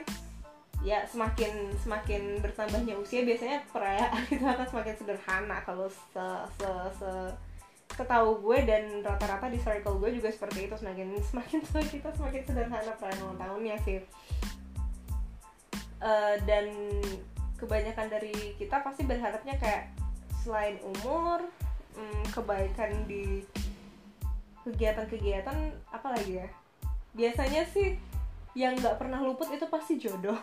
ya 0.83 0.99
semakin 1.07 1.71
semakin 1.79 2.43
bertambahnya 2.43 2.99
usia 2.99 3.23
biasanya 3.23 3.63
perayaan 3.71 4.23
itu 4.33 4.43
akan 4.43 4.67
semakin 4.67 4.95
sederhana. 4.99 5.57
Kalau 5.63 5.87
se 5.89 6.25
se 6.59 6.69
se 6.99 7.11
ketahu 7.93 8.41
gue 8.41 8.57
dan 8.65 9.05
rata-rata 9.05 9.53
di 9.53 9.61
circle 9.61 10.01
gue 10.01 10.19
juga 10.19 10.29
seperti 10.29 10.67
itu. 10.67 10.75
Semakin 10.75 11.07
semakin 11.31 11.59
tua 11.63 11.81
kita 11.87 12.09
semakin 12.13 12.41
sederhana 12.43 12.93
perayaan 12.99 13.23
ulang 13.23 13.39
tahunnya 13.39 13.75
sih. 13.87 13.99
Uh, 16.03 16.35
dan 16.43 16.67
kebanyakan 17.55 18.11
dari 18.11 18.35
kita 18.59 18.83
pasti 18.83 19.07
berharapnya 19.07 19.55
kayak 19.55 19.87
selain 20.43 20.75
umur 20.83 21.47
um, 21.95 22.23
kebaikan 22.35 22.91
di 23.07 23.47
kegiatan-kegiatan 24.63 25.57
apa 25.91 26.07
lagi 26.11 26.41
ya? 26.43 26.47
Biasanya 27.13 27.63
sih 27.69 27.99
yang 28.53 28.77
nggak 28.77 28.97
pernah 28.97 29.21
luput 29.21 29.49
itu 29.53 29.65
pasti 29.69 29.99
jodoh. 29.99 30.37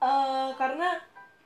Uh, 0.00 0.50
karena 0.60 1.00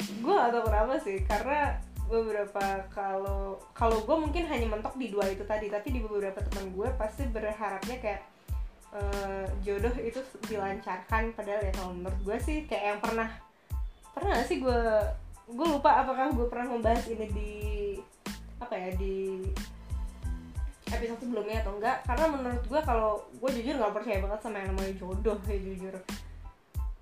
gue 0.05 0.35
gak 0.35 0.53
tau 0.53 0.65
kenapa 0.67 0.95
sih 1.01 1.19
karena 1.25 1.81
beberapa 2.05 2.85
kalau 2.93 3.57
kalau 3.73 4.05
gue 4.05 4.17
mungkin 4.21 4.45
hanya 4.45 4.69
mentok 4.69 4.95
di 5.01 5.09
dua 5.09 5.25
itu 5.33 5.41
tadi 5.49 5.73
tapi 5.73 5.89
di 5.89 6.01
beberapa 6.05 6.45
teman 6.45 6.77
gue 6.77 6.89
pasti 7.01 7.25
berharapnya 7.33 7.97
kayak 7.97 8.23
uh, 8.93 9.49
jodoh 9.65 9.93
itu 9.97 10.21
dilancarkan 10.45 11.33
padahal 11.33 11.65
ya 11.65 11.73
kalau 11.73 11.97
menurut 11.97 12.21
gue 12.21 12.37
sih 12.45 12.69
kayak 12.69 12.85
yang 12.95 13.01
pernah 13.01 13.29
pernah 14.13 14.37
sih 14.45 14.61
gue 14.61 14.81
gue 15.49 15.67
lupa 15.69 16.05
apakah 16.05 16.29
gue 16.37 16.47
pernah 16.49 16.77
membahas 16.77 17.05
ini 17.09 17.27
di 17.33 17.53
apa 18.61 18.75
ya 18.77 18.91
di 18.97 19.49
episode 20.93 21.21
sebelumnya 21.21 21.65
atau 21.65 21.77
enggak 21.77 22.05
karena 22.05 22.27
menurut 22.29 22.65
gue 22.69 22.81
kalau 22.85 23.23
gue 23.41 23.51
jujur 23.61 23.75
nggak 23.81 23.95
percaya 23.95 24.19
banget 24.21 24.41
sama 24.45 24.57
yang 24.61 24.69
namanya 24.75 24.93
jodoh 25.01 25.39
ya 25.49 25.59
jujur. 25.59 25.95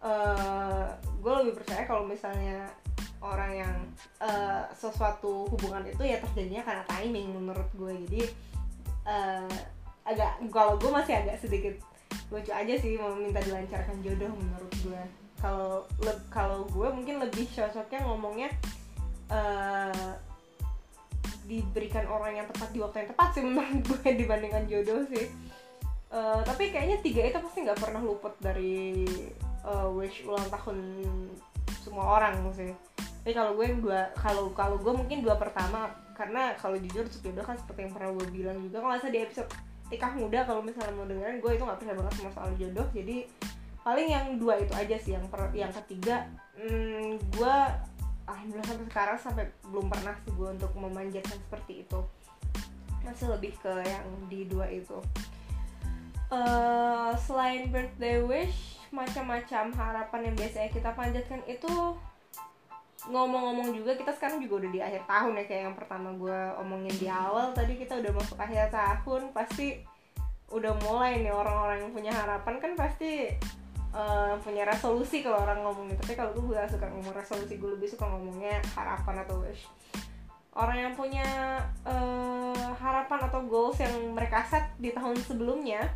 Uh, 0.03 0.91
gue 1.23 1.33
lebih 1.43 1.63
percaya 1.63 1.87
kalau 1.87 2.03
misalnya 2.03 2.67
orang 3.23 3.53
yang 3.55 3.77
uh, 4.19 4.67
sesuatu 4.75 5.47
hubungan 5.47 5.87
itu 5.87 6.03
ya 6.03 6.19
terjadinya 6.19 6.67
karena 6.67 6.83
timing 6.91 7.39
menurut 7.39 7.71
gue 7.79 7.93
jadi 8.11 8.23
uh, 9.07 9.57
agak 10.03 10.43
kalau 10.51 10.75
gue 10.75 10.91
masih 10.91 11.15
agak 11.23 11.39
sedikit 11.39 11.79
lucu 12.35 12.51
aja 12.51 12.75
sih 12.83 12.99
mau 12.99 13.15
minta 13.15 13.39
dilancarkan 13.39 14.03
jodoh 14.03 14.35
menurut 14.35 14.73
gue 14.83 15.03
kalau 15.39 15.87
kalau 16.31 16.67
gue 16.71 16.89
mungkin 16.91 17.23
lebih 17.23 17.47
cocoknya 17.55 18.01
ngomongnya 18.03 18.51
uh, 19.31 20.15
diberikan 21.47 22.07
orang 22.07 22.39
yang 22.43 22.47
tepat 22.49 22.69
di 22.71 22.79
waktu 22.79 22.97
yang 23.05 23.11
tepat 23.15 23.29
sih 23.35 23.43
menurut 23.47 23.83
gue 23.85 24.11
dibandingkan 24.15 24.65
jodoh 24.71 25.03
sih. 25.11 25.27
Uh, 26.13 26.45
tapi 26.45 26.69
kayaknya 26.69 27.01
tiga 27.01 27.25
itu 27.25 27.39
pasti 27.41 27.65
nggak 27.65 27.81
pernah 27.81 28.05
luput 28.05 28.37
dari 28.37 29.09
uh, 29.65 29.89
wish 29.97 30.29
ulang 30.29 30.45
tahun 30.53 30.79
semua 31.81 32.21
orang 32.21 32.37
sih. 32.53 32.73
Tapi 33.01 33.33
kalau 33.33 33.57
gue 33.57 33.67
dua 33.81 34.13
kalau 34.19 34.53
kalau 34.53 34.77
gue 34.77 34.93
mungkin 34.93 35.25
dua 35.25 35.41
pertama 35.41 35.95
karena 36.13 36.53
kalau 36.61 36.77
jujur 36.77 37.09
jodoh 37.09 37.45
kan 37.47 37.57
seperti 37.57 37.89
yang 37.89 37.93
pernah 37.97 38.11
gue 38.13 38.27
bilang 38.29 38.59
juga 38.61 38.85
kalau 38.85 38.93
nggak 38.99 39.09
di 39.09 39.21
episode 39.25 39.49
tikah 39.89 40.13
muda 40.17 40.45
kalau 40.49 40.61
misalnya 40.65 40.93
mau 40.97 41.05
dengerin 41.05 41.39
gue 41.41 41.53
itu 41.53 41.63
nggak 41.65 41.79
percaya 41.81 41.97
banget 41.97 42.13
sama 42.21 42.31
soal 42.37 42.51
jodoh. 42.61 42.87
Jadi 42.93 43.17
paling 43.83 44.09
yang 44.09 44.27
dua 44.39 44.55
itu 44.63 44.73
aja 44.79 44.97
sih 45.01 45.13
yang 45.19 45.27
per, 45.27 45.51
yang 45.57 45.73
ketiga 45.75 46.29
hmm, 46.55 47.19
gue 47.35 47.57
alhamdulillah 48.29 48.69
sampai 48.69 48.87
sekarang 48.89 49.19
sampai 49.19 49.45
belum 49.69 49.87
pernah 49.91 50.15
sih 50.23 50.33
gue 50.35 50.49
untuk 50.55 50.73
memanjatkan 50.77 51.39
seperti 51.49 51.73
itu. 51.87 52.01
Masih 53.03 53.27
lebih 53.31 53.53
ke 53.59 53.73
yang 53.83 54.07
di 54.31 54.47
dua 54.47 54.67
itu. 54.71 54.99
Uh, 56.33 57.13
selain 57.21 57.69
birthday 57.69 58.25
wish 58.25 58.81
macam-macam 58.93 59.73
harapan 59.73 60.21
yang 60.33 60.37
biasanya 60.37 60.71
kita 60.73 60.91
panjatkan 60.97 61.41
itu 61.49 61.97
ngomong-ngomong 63.09 63.75
juga 63.75 63.99
kita 63.99 64.15
sekarang 64.15 64.39
juga 64.39 64.63
udah 64.63 64.71
di 64.71 64.81
akhir 64.81 65.03
tahun 65.11 65.43
ya 65.43 65.45
kayak 65.51 65.63
yang 65.67 65.77
pertama 65.77 66.15
gue 66.15 66.41
omongin 66.63 66.95
di 67.03 67.09
awal 67.11 67.51
tadi 67.51 67.75
kita 67.75 67.99
udah 67.99 68.13
masuk 68.15 68.39
akhir 68.39 68.71
tahun 68.71 69.35
pasti 69.35 69.83
udah 70.53 70.77
mulai 70.87 71.25
nih 71.25 71.35
orang-orang 71.35 71.83
yang 71.83 71.93
punya 71.97 72.13
harapan 72.15 72.55
kan 72.63 72.73
pasti 72.79 73.33
uh, 73.93 74.35
punya 74.41 74.65
resolusi 74.67 75.21
kalau 75.21 75.45
orang 75.45 75.61
ngomongin 75.63 75.97
tapi 76.01 76.17
kalau 76.17 76.33
gue 76.35 76.57
gak 76.57 76.73
suka 76.73 76.89
ngomong 76.89 77.15
resolusi 77.15 77.61
gue 77.61 77.71
lebih 77.77 77.89
suka 77.89 78.05
ngomongnya 78.09 78.59
harapan 78.75 79.25
atau 79.25 79.41
wish. 79.45 79.69
Orang 80.53 80.77
yang 80.77 80.93
punya 80.93 81.25
uh, 81.89 82.73
harapan 82.77 83.21
atau 83.25 83.41
goals 83.49 83.81
yang 83.81 83.93
mereka 84.13 84.45
set 84.45 84.69
di 84.77 84.93
tahun 84.93 85.17
sebelumnya 85.25 85.89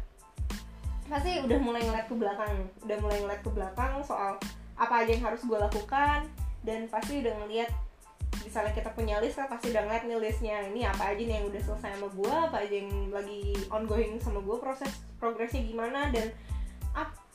pasti 1.07 1.39
udah 1.45 1.59
mulai 1.61 1.85
ngeliat 1.85 2.09
ke 2.09 2.17
belakang. 2.17 2.53
Udah 2.89 2.99
mulai 3.05 3.19
ngeliat 3.21 3.43
ke 3.45 3.51
belakang 3.53 4.01
soal 4.01 4.41
apa 4.77 5.05
aja 5.05 5.11
yang 5.13 5.25
harus 5.29 5.45
gue 5.45 5.57
lakukan 5.57 6.25
dan 6.65 6.89
pasti 6.89 7.25
udah 7.25 7.33
ngeliat 7.45 7.71
misalnya 8.45 8.73
kita 8.77 8.91
punya 8.93 9.19
list 9.19 9.41
kan 9.41 9.49
pasti 9.49 9.73
udah 9.73 9.83
ngeliat 9.89 10.05
nih 10.07 10.19
listnya 10.21 10.57
ini 10.69 10.85
apa 10.85 11.13
aja 11.13 11.23
nih 11.23 11.35
yang 11.41 11.47
udah 11.49 11.63
selesai 11.67 11.99
sama 11.99 12.09
gue 12.09 12.35
apa 12.35 12.57
aja 12.63 12.75
yang 12.79 12.91
lagi 13.11 13.41
ongoing 13.73 14.21
sama 14.23 14.39
gue 14.41 14.57
proses 14.61 14.93
progresnya 15.19 15.65
gimana? 15.65 16.09
Dan 16.15 16.31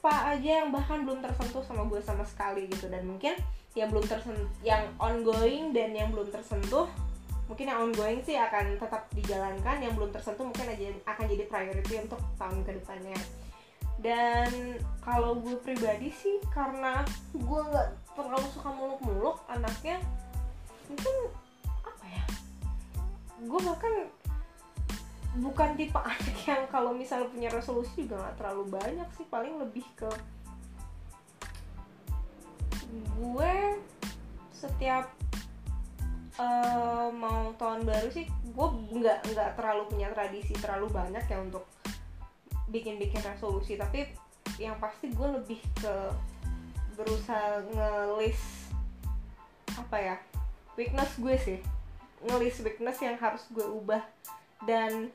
apa 0.02 0.34
aja 0.34 0.66
yang 0.66 0.74
bahkan 0.74 1.06
belum 1.06 1.22
tersentuh 1.22 1.62
sama 1.62 1.86
gue 1.86 2.02
sama 2.02 2.26
sekali 2.26 2.66
gitu. 2.66 2.90
Dan 2.90 3.06
mungkin 3.06 3.38
yang 3.78 3.94
belum 3.94 4.10
tersentuh 4.10 4.50
yang 4.66 4.90
ongoing 4.98 5.78
dan 5.78 5.94
yang 5.94 6.10
belum 6.10 6.34
tersentuh 6.34 6.90
mungkin 7.46 7.70
yang 7.70 7.80
ongoing 7.86 8.26
sih 8.26 8.34
akan 8.34 8.82
tetap 8.82 9.06
dijalankan. 9.14 9.78
Yang 9.78 9.94
belum 10.02 10.10
tersentuh 10.10 10.46
mungkin 10.50 10.74
aja 10.74 10.90
akan 11.06 11.26
jadi 11.30 11.46
priority 11.46 11.94
untuk 12.02 12.18
tahun 12.42 12.66
ke 12.66 12.82
depannya 12.82 13.20
dan 14.02 14.82
kalau 15.06 15.38
gue 15.38 15.62
pribadi 15.62 16.10
sih 16.10 16.42
karena 16.50 17.06
gue 17.38 17.62
nggak 17.70 17.90
terlalu 18.18 18.48
suka 18.50 18.70
muluk-muluk 18.74 19.38
anaknya 19.46 20.02
mungkin 20.90 21.16
apa 21.86 22.06
ya? 22.10 22.26
Gue 23.46 23.60
bahkan 23.62 23.94
bukan 25.40 25.80
tipe 25.80 26.00
anak 26.12 26.38
yang 26.44 26.64
kalau 26.68 26.92
misalnya 26.92 27.32
punya 27.32 27.50
resolusi 27.54 28.04
juga 28.04 28.20
nggak 28.20 28.38
terlalu 28.42 28.64
banyak 28.68 29.10
sih 29.16 29.26
paling 29.32 29.56
lebih 29.62 29.86
ke 29.96 30.12
gue 32.92 33.56
setiap 34.52 35.08
uh, 36.36 37.08
mau 37.16 37.56
tahun 37.56 37.88
baru 37.88 38.12
sih 38.12 38.28
gue 38.28 38.68
nggak 39.00 39.32
nggak 39.32 39.50
terlalu 39.56 39.88
punya 39.88 40.12
tradisi 40.12 40.54
terlalu 40.60 40.92
banyak 40.92 41.24
ya 41.24 41.40
untuk 41.40 41.64
bikin-bikin 42.72 43.22
resolusi. 43.22 43.76
Tapi 43.76 44.08
yang 44.58 44.80
pasti 44.80 45.12
gue 45.12 45.28
lebih 45.28 45.60
ke 45.78 45.96
berusaha 46.96 47.62
ngelis 47.72 48.40
apa 49.76 49.98
ya 50.00 50.16
weakness 50.80 51.12
gue 51.20 51.36
sih. 51.38 51.60
Ngelis 52.24 52.64
weakness 52.64 52.98
yang 53.04 53.20
harus 53.20 53.44
gue 53.52 53.68
ubah. 53.68 54.02
Dan 54.64 55.12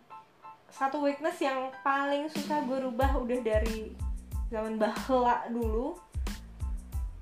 satu 0.77 1.01
weakness 1.01 1.41
yang 1.41 1.73
paling 1.81 2.29
susah 2.29 2.61
gue 2.69 2.85
rubah 2.85 3.17
udah 3.17 3.41
dari 3.41 3.97
zaman 4.53 4.77
bahla 4.77 5.49
dulu. 5.49 5.97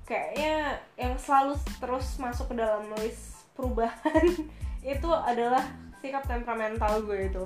Kayaknya 0.03 0.83
yang 0.99 1.15
selalu 1.15 1.55
terus 1.79 2.19
masuk 2.19 2.51
ke 2.51 2.55
dalam 2.59 2.91
list 2.99 3.47
perubahan 3.55 4.27
itu 4.83 5.09
adalah 5.09 5.63
sikap 6.03 6.27
temperamental 6.27 6.99
gue 7.07 7.31
itu. 7.31 7.43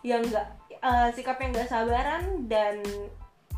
Yang 0.00 0.32
enggak 0.32 0.46
uh, 0.80 1.08
sikap 1.12 1.36
yang 1.44 1.52
gak 1.52 1.68
sabaran 1.68 2.48
dan 2.48 2.80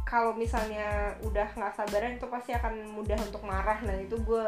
kalau 0.02 0.36
misalnya 0.36 1.16
udah 1.24 1.48
nggak 1.56 1.72
sabaran 1.72 2.20
itu 2.20 2.26
pasti 2.28 2.50
akan 2.52 2.98
mudah 2.98 3.16
untuk 3.22 3.46
marah. 3.46 3.78
Nah 3.80 3.96
itu 3.96 4.18
gue 4.20 4.44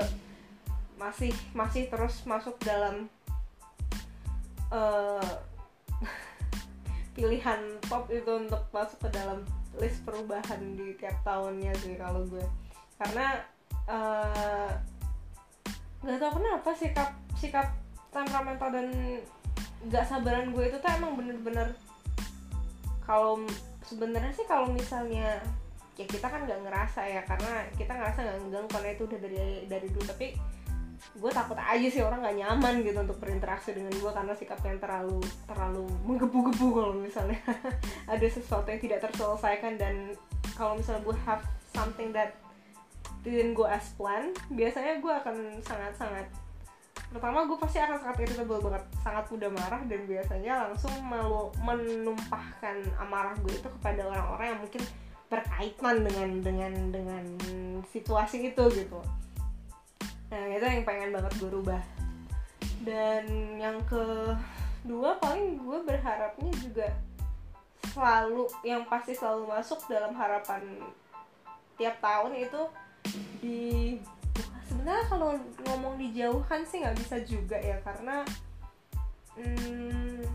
masih 0.99 1.31
masih 1.55 1.87
terus 1.87 2.27
masuk 2.27 2.59
dalam 2.61 3.07
uh, 4.75 5.54
pilihan 7.15 7.61
top 7.87 8.11
itu 8.11 8.27
untuk 8.27 8.63
masuk 8.75 8.99
ke 9.07 9.09
dalam 9.15 9.47
list 9.79 10.03
perubahan 10.03 10.61
di 10.75 10.99
tiap 10.99 11.15
tahunnya 11.23 11.73
sih 11.81 11.95
kalau 11.95 12.27
gue. 12.27 12.45
Karena 12.99 13.39
uh, 13.87 14.71
nggak 16.05 16.19
tahu 16.21 16.43
kenapa 16.43 16.71
sikap 16.75 17.11
sikap 17.39 17.73
temperamental 18.13 18.71
dan 18.71 18.89
gak 19.89 20.07
sabaran 20.07 20.53
gue 20.53 20.65
itu 20.71 20.77
tuh 20.79 20.91
emang 20.97 21.19
bener-bener 21.19 21.77
kalau 23.05 23.43
sebenarnya 23.85 24.33
sih 24.33 24.47
kalau 24.49 24.71
misalnya 24.73 25.43
ya 25.95 26.07
kita 26.09 26.27
kan 26.27 26.43
nggak 26.49 26.61
ngerasa 26.67 27.05
ya 27.05 27.23
karena 27.23 27.69
kita 27.77 27.93
ngerasa 27.95 28.19
nggak 28.25 28.39
ngegang 28.43 28.69
karena 28.71 28.89
itu 28.97 29.03
udah 29.07 29.19
dari 29.21 29.41
dari 29.71 29.89
dulu. 29.93 30.05
Tapi 30.09 30.27
gue 31.15 31.31
takut 31.31 31.55
aja 31.55 31.87
sih 31.87 32.03
orang 32.03 32.25
nggak 32.25 32.39
nyaman 32.43 32.75
gitu 32.83 32.99
untuk 32.99 33.19
berinteraksi 33.23 33.71
dengan 33.77 33.95
gue 33.95 34.11
karena 34.11 34.35
sikapnya 34.35 34.81
terlalu 34.83 35.23
terlalu 35.47 35.87
menggebu-gebu 36.03 36.67
kalau 36.75 36.95
misalnya 36.97 37.39
ada 38.13 38.27
sesuatu 38.27 38.67
yang 38.67 38.83
tidak 38.83 38.99
terselesaikan. 39.05 39.79
Dan 39.79 40.19
kalau 40.59 40.75
misalnya 40.75 41.03
gue 41.07 41.17
have 41.27 41.45
something 41.75 42.11
that 42.15 42.39
didn't 43.25 43.57
go 43.57 43.65
as 43.65 43.89
planned 43.97 44.37
biasanya 44.53 45.01
gue 45.01 45.13
akan 45.13 45.37
sangat-sangat 45.65 46.29
pertama 47.09 47.47
gue 47.49 47.57
pasti 47.57 47.79
akan 47.81 47.97
sangat 47.97 48.17
irritable 48.27 48.61
banget 48.69 48.85
sangat 49.01 49.25
mudah 49.33 49.51
marah 49.55 49.83
dan 49.89 50.01
biasanya 50.05 50.53
langsung 50.69 50.93
malu 51.07 51.49
menumpahkan 51.63 52.77
amarah 53.01 53.33
gue 53.41 53.55
itu 53.55 53.69
kepada 53.81 54.03
orang-orang 54.05 54.47
yang 54.55 54.61
mungkin 54.61 54.83
berkaitan 55.31 55.97
dengan 56.05 56.29
dengan 56.45 56.73
dengan 56.93 57.25
situasi 57.89 58.53
itu 58.53 58.65
gitu 58.77 59.01
nah 60.35 60.51
itu 60.51 60.67
yang 60.67 60.83
pengen 60.83 61.15
banget 61.15 61.33
gue 61.39 61.51
rubah. 61.55 61.83
Dan 62.83 63.25
yang 63.63 63.79
kedua 63.87 65.15
paling 65.23 65.63
gue 65.63 65.79
berharapnya 65.87 66.51
juga 66.59 66.91
selalu 67.95 68.51
yang 68.67 68.83
pasti 68.91 69.15
selalu 69.15 69.47
masuk 69.55 69.79
dalam 69.87 70.11
harapan 70.19 70.67
tiap 71.79 72.03
tahun 72.03 72.35
itu 72.35 72.63
di 73.39 73.63
sebenarnya 74.67 75.07
kalau 75.07 75.39
ngomong 75.71 75.95
dijauhkan 76.03 76.67
sih 76.67 76.83
nggak 76.83 76.99
bisa 76.99 77.17
juga 77.23 77.55
ya 77.55 77.79
karena 77.87 78.27
hmm, 79.39 80.27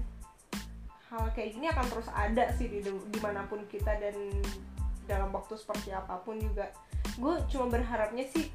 hal 1.12 1.26
kayak 1.36 1.52
gini 1.58 1.68
akan 1.68 1.86
terus 1.92 2.08
ada 2.16 2.48
sih 2.56 2.72
di 2.72 2.80
di 2.86 3.20
mana 3.20 3.44
pun 3.52 3.66
kita 3.68 4.00
dan 4.00 4.16
dalam 5.10 5.34
waktu 5.34 5.58
seperti 5.58 5.92
apa 5.92 6.22
pun 6.22 6.38
juga. 6.38 6.70
Gue 7.18 7.42
cuma 7.50 7.68
berharapnya 7.68 8.24
sih 8.30 8.48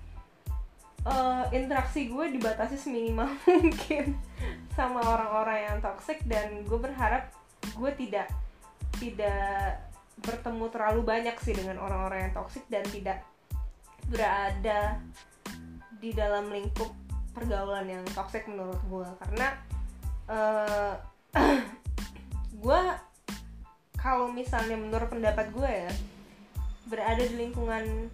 uh, 1.09 1.45
interaksi 1.53 2.09
gue 2.09 2.35
dibatasi 2.37 2.77
seminimal 2.77 3.31
mungkin 3.49 4.17
sama 4.75 5.01
orang-orang 5.01 5.59
yang 5.71 5.79
toxic 5.79 6.21
dan 6.27 6.67
gue 6.67 6.79
berharap 6.81 7.31
gue 7.77 7.91
tidak 7.97 8.29
tidak 8.99 9.81
bertemu 10.25 10.65
terlalu 10.71 11.01
banyak 11.03 11.37
sih 11.43 11.55
dengan 11.55 11.83
orang-orang 11.83 12.29
yang 12.29 12.35
toxic 12.35 12.65
dan 12.71 12.85
tidak 12.89 13.23
berada 14.09 15.01
di 15.99 16.13
dalam 16.13 16.53
lingkup 16.53 16.93
pergaulan 17.35 17.89
yang 17.89 18.05
toxic 18.15 18.47
menurut 18.47 18.79
gue. 18.87 19.09
Karena 19.25 19.49
uh, 20.31 20.95
gue 22.65 22.83
kalau 23.99 24.31
misalnya 24.31 24.77
menurut 24.79 25.09
pendapat 25.11 25.51
gue 25.51 25.71
ya 25.89 25.93
berada 26.87 27.25
di 27.25 27.35
lingkungan 27.41 28.13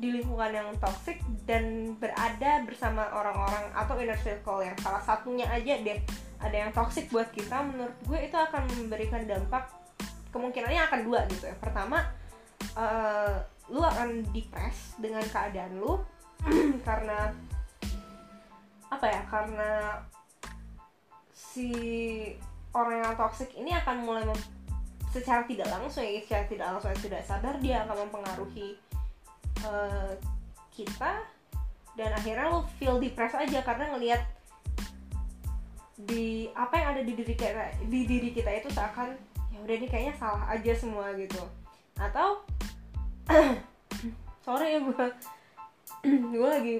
di 0.00 0.08
lingkungan 0.16 0.48
yang 0.48 0.68
toxic 0.80 1.20
dan 1.44 1.94
berada 2.00 2.64
bersama 2.64 3.04
orang-orang 3.12 3.68
atau 3.76 4.00
inner 4.00 4.16
circle 4.16 4.64
yang 4.64 4.72
salah 4.80 5.04
satunya 5.04 5.44
aja 5.52 5.76
deh. 5.76 6.00
Ada 6.40 6.56
yang 6.66 6.70
toxic 6.72 7.12
buat 7.12 7.28
kita 7.36 7.60
menurut 7.68 7.92
gue 8.08 8.18
itu 8.24 8.32
akan 8.32 8.64
memberikan 8.80 9.28
dampak 9.28 9.68
kemungkinannya 10.32 10.80
akan 10.88 11.00
dua 11.04 11.28
gitu. 11.28 11.52
Ya 11.52 11.56
pertama 11.60 12.08
uh, 12.80 13.44
lu 13.68 13.84
akan 13.84 14.24
depres 14.32 14.96
dengan 14.96 15.22
keadaan 15.28 15.76
lu 15.76 16.00
karena 16.88 17.36
apa 18.90 19.06
ya 19.06 19.22
karena 19.28 20.00
si 21.30 21.70
orang 22.72 23.04
yang 23.04 23.14
toxic 23.14 23.52
ini 23.54 23.76
akan 23.76 24.02
mulai 24.02 24.24
secara 25.10 25.42
tidak 25.46 25.68
langsung 25.70 26.06
ya 26.06 26.22
secara 26.22 26.44
tidak 26.46 26.66
langsung 26.74 26.94
tidak 26.98 27.22
sadar 27.26 27.54
dia 27.58 27.82
akan 27.86 28.06
mempengaruhi 28.06 28.78
uh, 29.66 30.12
kita 30.74 31.24
dan 31.98 32.10
akhirnya 32.14 32.48
lo 32.48 32.64
feel 32.78 32.96
depressed 32.96 33.36
aja 33.36 33.60
karena 33.60 33.92
ngelihat 33.92 34.22
di 36.00 36.48
apa 36.56 36.80
yang 36.80 36.88
ada 36.96 37.02
di 37.04 37.12
diri 37.12 37.34
kita 37.36 37.76
di 37.84 38.00
diri 38.08 38.32
kita 38.32 38.48
itu 38.56 38.72
seakan 38.72 39.12
ya 39.52 39.58
udah 39.60 39.74
ini 39.76 39.86
kayaknya 39.90 40.14
salah 40.16 40.48
aja 40.48 40.72
semua 40.72 41.12
gitu. 41.18 41.42
Atau 42.00 42.40
sorry 44.46 44.76
ya 44.76 44.80
gue 44.80 45.06
gue 46.32 46.48
lagi 46.48 46.76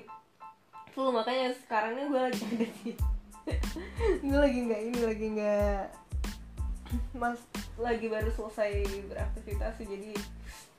full 0.97 1.13
makanya 1.13 1.53
sekarang 1.67 1.95
ini 1.95 2.05
gue 2.09 2.21
lagi 2.21 2.43
ada 2.49 2.67
di 2.67 2.91
gue 4.29 4.39
lagi 4.41 4.59
nggak 4.67 4.81
ini 4.91 5.01
lagi 5.05 5.27
nggak 5.37 5.83
mas 7.21 7.41
lagi 7.77 8.07
baru 8.09 8.31
selesai 8.33 8.85
beraktivitas 9.07 9.79
jadi 9.79 10.13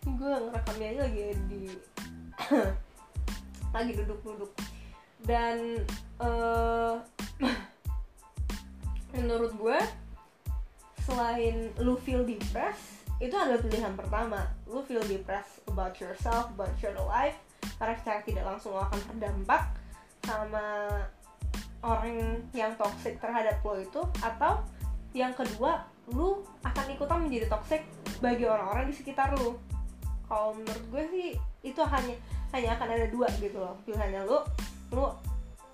gue 0.06 0.34
ngerekamnya 0.50 0.88
aja 0.98 1.02
lagi 1.06 1.22
di 1.46 1.62
lagi 3.76 3.92
duduk-duduk. 3.98 4.52
Dan 5.22 5.86
uh, 6.18 6.98
menurut 9.18 9.54
gue 9.54 9.80
selain 11.06 11.74
lu 11.82 11.98
feel 12.02 12.26
depressed 12.26 13.02
itu 13.22 13.38
adalah 13.38 13.62
pilihan 13.62 13.94
pertama. 13.94 14.50
Lu 14.66 14.82
feel 14.82 15.06
depressed 15.06 15.62
about 15.70 15.94
yourself 16.02 16.50
about 16.58 16.74
your 16.82 16.98
life. 17.06 17.38
Karena 17.78 17.94
secara 18.02 18.20
tidak 18.26 18.46
langsung 18.46 18.74
akan 18.74 18.98
terdampak 19.14 19.78
sama 20.26 20.90
orang 21.86 22.42
yang 22.54 22.74
toxic 22.78 23.22
terhadap 23.22 23.62
lo 23.62 23.78
itu. 23.78 24.02
Atau 24.26 24.66
yang 25.14 25.38
kedua 25.38 25.86
lu 26.10 26.42
akan 26.66 26.86
ikutan 26.90 27.30
menjadi 27.30 27.46
toxic 27.46 27.86
bagi 28.18 28.50
orang-orang 28.50 28.90
di 28.90 28.96
sekitar 28.98 29.38
lu 29.38 29.54
kalau 30.32 30.56
menurut 30.56 30.86
gue 30.88 31.04
sih 31.12 31.28
itu 31.60 31.82
hanya 31.84 32.16
hanya 32.56 32.80
akan 32.80 32.88
ada 32.88 33.08
dua 33.12 33.28
gitu 33.44 33.60
loh. 33.60 33.76
Pilihannya 33.84 34.24
lu 34.24 34.40
lu 34.96 35.12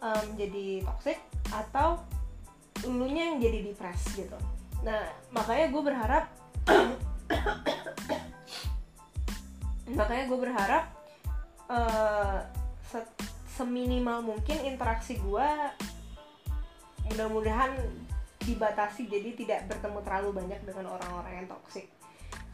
um, 0.01 0.25
jadi 0.33 0.81
toxic 0.81 1.21
atau 1.53 2.01
ulunya 2.81 3.29
yang 3.33 3.37
jadi 3.37 3.69
depres 3.69 4.01
gitu. 4.17 4.33
Nah 4.81 5.05
makanya 5.29 5.69
gue 5.69 5.81
berharap 5.85 6.25
makanya 9.99 10.25
gue 10.25 10.39
berharap 10.41 10.83
uh, 11.69 12.41
se 12.81 13.05
seminimal 13.53 14.25
mungkin 14.25 14.57
interaksi 14.65 15.21
gue 15.21 15.47
mudah-mudahan 17.13 17.73
dibatasi 18.45 19.09
jadi 19.09 19.33
tidak 19.33 19.59
bertemu 19.65 19.99
terlalu 20.05 20.29
banyak 20.43 20.59
dengan 20.61 20.93
orang-orang 20.93 21.41
yang 21.41 21.47
toksik 21.49 21.89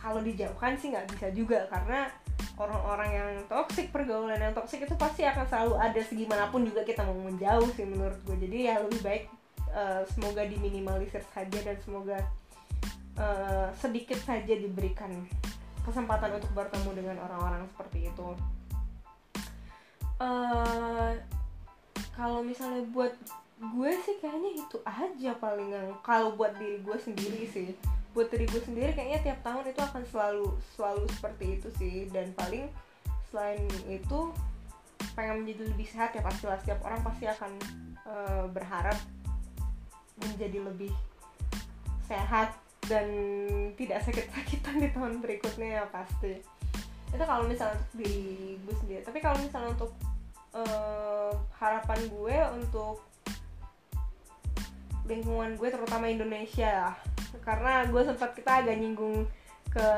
kalau 0.04 0.20
dijauhkan 0.20 0.76
sih 0.76 0.92
nggak 0.92 1.08
bisa 1.16 1.32
juga 1.32 1.64
karena 1.72 2.12
orang-orang 2.60 3.10
yang 3.16 3.30
toksik 3.48 3.88
pergaulan 3.90 4.38
yang 4.38 4.52
toksik 4.52 4.84
itu 4.84 4.94
pasti 5.00 5.24
akan 5.24 5.48
selalu 5.48 5.74
ada 5.80 6.02
segimanapun 6.04 6.68
juga 6.68 6.84
kita 6.84 7.08
mau 7.08 7.16
menjauh 7.24 7.72
sih 7.74 7.88
menurut 7.88 8.20
gue 8.28 8.36
jadi 8.44 8.58
ya 8.68 8.76
lebih 8.84 9.00
baik 9.00 9.24
uh, 9.72 10.04
semoga 10.12 10.44
diminimalisir 10.44 11.24
saja 11.32 11.60
dan 11.64 11.78
semoga 11.82 12.20
uh, 13.18 13.72
sedikit 13.80 14.20
saja 14.22 14.54
diberikan 14.54 15.10
kesempatan 15.88 16.36
untuk 16.36 16.52
bertemu 16.56 16.90
dengan 16.96 17.18
orang-orang 17.28 17.68
seperti 17.76 18.08
itu. 18.08 18.28
Uh, 20.22 21.12
kalau 22.16 22.40
misalnya 22.46 22.86
buat 22.94 23.12
gue 23.60 23.92
sih 24.06 24.16
kayaknya 24.22 24.52
itu 24.60 24.78
aja 24.86 25.32
paling 25.40 25.74
kalau 26.06 26.36
buat 26.36 26.56
diri 26.60 26.80
gue 26.84 26.98
sendiri 27.00 27.44
sih 27.50 27.72
buat 28.14 28.30
diri 28.30 28.46
gue 28.46 28.62
sendiri 28.62 28.94
kayaknya 28.94 29.20
tiap 29.26 29.40
tahun 29.42 29.74
itu 29.74 29.82
akan 29.82 30.04
selalu 30.10 30.48
selalu 30.78 31.06
seperti 31.18 31.46
itu 31.60 31.68
sih. 31.82 31.98
Dan 32.14 32.32
paling 32.38 32.70
selain 33.34 33.66
itu 33.90 34.30
pengen 35.18 35.44
menjadi 35.44 35.64
lebih 35.74 35.88
sehat 35.90 36.16
ya 36.16 36.22
pastilah 36.22 36.58
setiap 36.62 36.80
orang 36.86 37.02
pasti 37.02 37.26
akan 37.28 37.52
uh, 38.08 38.46
berharap 38.50 38.98
menjadi 40.22 40.62
lebih 40.62 40.94
sehat 42.06 42.54
dan 42.86 43.08
tidak 43.80 44.04
sakit-sakitan 44.06 44.76
di 44.80 44.90
tahun 44.94 45.20
berikutnya 45.20 45.82
ya 45.82 45.84
pasti. 45.90 46.40
Itu 47.14 47.24
kalau 47.26 47.46
misalnya 47.50 47.78
untuk 47.82 47.94
diri 47.98 48.58
gue 48.62 48.76
sendiri. 48.82 49.02
Tapi 49.06 49.20
kalau 49.22 49.38
misalnya 49.42 49.70
untuk 49.74 49.92
uh, 50.54 51.34
harapan 51.58 52.00
gue 52.10 52.38
untuk 52.62 53.02
lingkungan 55.04 55.60
gue 55.60 55.68
terutama 55.68 56.08
Indonesia 56.08 56.96
karena 57.44 57.86
gue 57.88 58.02
sempat 58.08 58.32
kita 58.34 58.64
agak 58.64 58.80
nyinggung 58.80 59.28
ke 59.74 59.90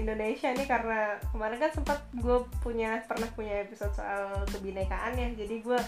Indonesia 0.00 0.48
nih 0.48 0.64
karena 0.64 1.20
kemarin 1.28 1.60
kan 1.60 1.72
sempat 1.76 1.98
gue 2.16 2.40
punya 2.64 3.04
pernah 3.04 3.28
punya 3.36 3.60
episode 3.60 3.92
soal 3.92 4.48
kebinekaan 4.48 5.12
ya. 5.18 5.28
Jadi 5.36 5.60
gue 5.60 5.80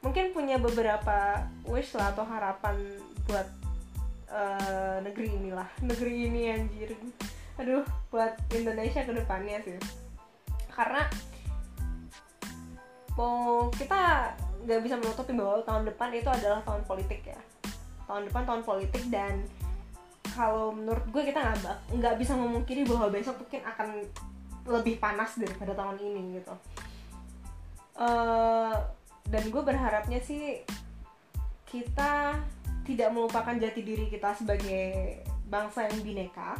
mungkin 0.00 0.32
punya 0.32 0.56
beberapa 0.56 1.44
wish 1.68 1.92
lah 1.92 2.16
atau 2.16 2.24
harapan 2.24 2.80
buat 3.28 3.48
uh, 4.32 4.98
negeri 5.04 5.28
inilah. 5.28 5.68
Negeri 5.88 6.14
ini 6.30 6.42
anjir. 6.56 6.96
Aduh 7.60 7.84
buat 8.08 8.32
Indonesia 8.56 9.04
ke 9.04 9.12
depannya 9.12 9.60
sih. 9.60 9.76
Karena 10.72 11.04
mau 13.12 13.68
kita 13.76 14.32
nggak 14.64 14.80
bisa 14.80 14.96
menutupi 14.96 15.36
bahwa 15.36 15.60
tahun 15.68 15.84
depan 15.84 16.16
itu 16.16 16.32
adalah 16.32 16.64
tahun 16.64 16.80
politik 16.88 17.28
ya. 17.28 17.40
Tahun 18.08 18.24
depan 18.24 18.48
tahun 18.48 18.62
politik 18.64 19.04
dan 19.12 19.44
kalau 20.34 20.72
menurut 20.74 21.04
gue 21.10 21.22
kita 21.30 21.40
nggak 21.40 21.78
nggak 21.98 22.14
bisa 22.18 22.32
memungkiri 22.34 22.86
bahwa 22.86 23.10
besok 23.10 23.36
mungkin 23.42 23.62
akan 23.66 23.88
lebih 24.68 25.00
panas 25.00 25.36
daripada 25.36 25.72
tahun 25.74 25.98
ini 25.98 26.40
gitu. 26.40 26.54
Uh, 28.00 28.76
dan 29.28 29.44
gue 29.52 29.62
berharapnya 29.62 30.18
sih 30.22 30.64
kita 31.68 32.38
tidak 32.82 33.10
melupakan 33.14 33.54
jati 33.54 33.80
diri 33.86 34.10
kita 34.10 34.34
sebagai 34.34 35.22
bangsa 35.46 35.86
yang 35.86 36.00
bineka. 36.02 36.58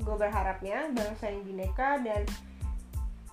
Gue 0.00 0.16
berharapnya 0.16 0.88
bangsa 0.92 1.32
yang 1.32 1.44
bineka 1.44 2.00
dan 2.00 2.24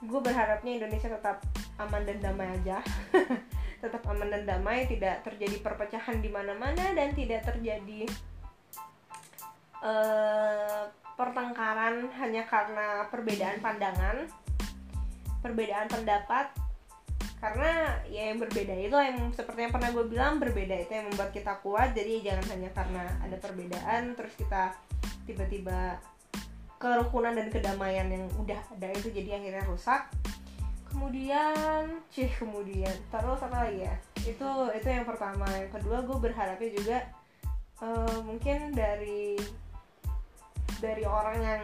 gue 0.03 0.19
berharapnya 0.19 0.83
Indonesia 0.83 1.07
tetap 1.11 1.43
aman 1.79 2.03
dan 2.03 2.19
damai 2.19 2.51
aja. 2.59 2.83
Tetap 3.83 3.99
aman 4.07 4.31
dan 4.31 4.47
damai, 4.47 4.87
tidak 4.87 5.27
terjadi 5.27 5.59
perpecahan 5.59 6.23
di 6.23 6.31
mana-mana 6.31 6.95
dan 6.95 7.11
tidak 7.11 7.43
terjadi 7.43 8.07
uh, 9.83 10.87
pertengkaran 11.13 12.09
hanya 12.17 12.47
karena 12.47 13.05
perbedaan 13.11 13.59
pandangan, 13.59 14.25
perbedaan 15.43 15.91
pendapat. 15.91 16.49
Karena 17.43 17.99
ya 18.07 18.31
yang 18.31 18.39
berbeda 18.39 18.71
itu 18.71 18.95
yang 18.95 19.19
seperti 19.35 19.67
yang 19.67 19.73
pernah 19.75 19.91
gue 19.91 20.07
bilang 20.07 20.39
berbeda 20.39 20.79
itu 20.79 20.95
yang 20.95 21.11
membuat 21.11 21.35
kita 21.35 21.59
kuat. 21.59 21.91
Jadi 21.91 22.23
jangan 22.23 22.47
hanya 22.55 22.71
karena 22.71 23.03
ada 23.19 23.35
perbedaan 23.35 24.15
terus 24.15 24.31
kita 24.39 24.71
tiba-tiba 25.27 25.99
kerukunan 26.79 27.31
dan 27.31 27.47
kedamaian 27.47 28.07
yang 28.11 28.27
udah 28.35 28.59
ada 28.75 28.91
itu 28.91 29.07
jadi 29.11 29.39
akhirnya 29.39 29.63
rusak 29.71 30.03
kemudian 30.91 32.03
cih 32.13 32.29
kemudian 32.37 32.91
terus 33.09 33.39
apa 33.39 33.65
lagi 33.65 33.87
ya 33.87 33.95
itu 34.27 34.49
itu 34.77 34.87
yang 34.91 35.07
pertama 35.07 35.47
yang 35.49 35.71
kedua 35.71 36.05
gue 36.05 36.17
berharapnya 36.19 36.69
juga 36.69 36.97
uh, 37.81 38.19
mungkin 38.27 38.75
dari 38.75 39.39
dari 40.79 41.03
orang 41.05 41.37
yang 41.41 41.63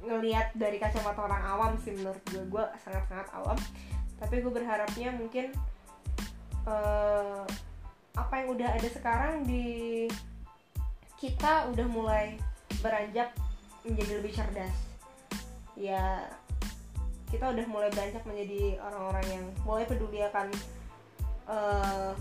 ngelihat 0.00 0.56
dari 0.56 0.80
kacamata 0.80 1.20
orang 1.28 1.44
awam 1.44 1.72
sih 1.80 1.92
menurut 1.92 2.22
gue. 2.28 2.44
Gue 2.48 2.64
sangat 2.80 3.04
sangat 3.08 3.28
awam. 3.36 3.58
Tapi 4.20 4.44
gue 4.44 4.52
berharapnya 4.52 5.12
mungkin 5.16 5.52
uh, 6.68 7.44
apa 8.16 8.34
yang 8.42 8.48
udah 8.52 8.68
ada 8.76 8.88
sekarang 8.88 9.44
di 9.44 10.08
kita 11.20 11.68
udah 11.72 11.86
mulai 11.88 12.40
beranjak 12.80 13.32
menjadi 13.84 14.12
lebih 14.20 14.32
cerdas. 14.32 14.76
Ya 15.76 16.28
kita 17.30 17.52
udah 17.52 17.64
mulai 17.70 17.88
beranjak 17.92 18.24
menjadi 18.26 18.80
orang-orang 18.82 19.26
yang 19.28 19.44
mulai 19.62 19.84
peduli 19.86 20.20
akan 20.26 20.48
uh, 21.46 22.12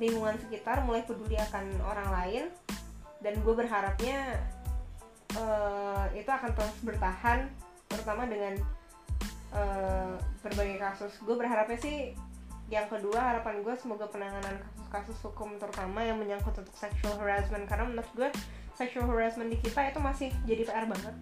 lingkungan 0.00 0.34
sekitar 0.40 0.82
mulai 0.82 1.02
peduli 1.06 1.38
akan 1.38 1.66
orang 1.82 2.08
lain. 2.10 2.44
Dan 3.22 3.40
gue 3.40 3.54
berharapnya 3.56 4.36
uh, 5.38 6.06
itu 6.14 6.28
akan 6.30 6.50
terus 6.54 6.78
bertahan 6.82 7.50
terutama 7.90 8.26
dengan 8.26 8.54
uh, 9.54 10.14
berbagai 10.42 10.78
kasus. 10.80 11.12
Gue 11.22 11.36
berharapnya 11.38 11.78
sih 11.78 11.96
yang 12.72 12.88
kedua 12.88 13.20
harapan 13.20 13.60
gue 13.60 13.74
semoga 13.76 14.08
penanganan 14.08 14.56
kasus-kasus 14.56 15.18
hukum 15.30 15.60
terutama 15.60 16.00
yang 16.00 16.16
menyangkut 16.16 16.56
untuk 16.56 16.74
sexual 16.74 17.14
harassment. 17.20 17.66
Karena 17.68 17.84
menurut 17.86 18.10
gue 18.16 18.28
sexual 18.74 19.06
harassment 19.06 19.50
di 19.50 19.58
kita 19.62 19.90
itu 19.90 20.00
masih 20.02 20.28
jadi 20.48 20.62
PR 20.66 20.86
banget. 20.90 21.14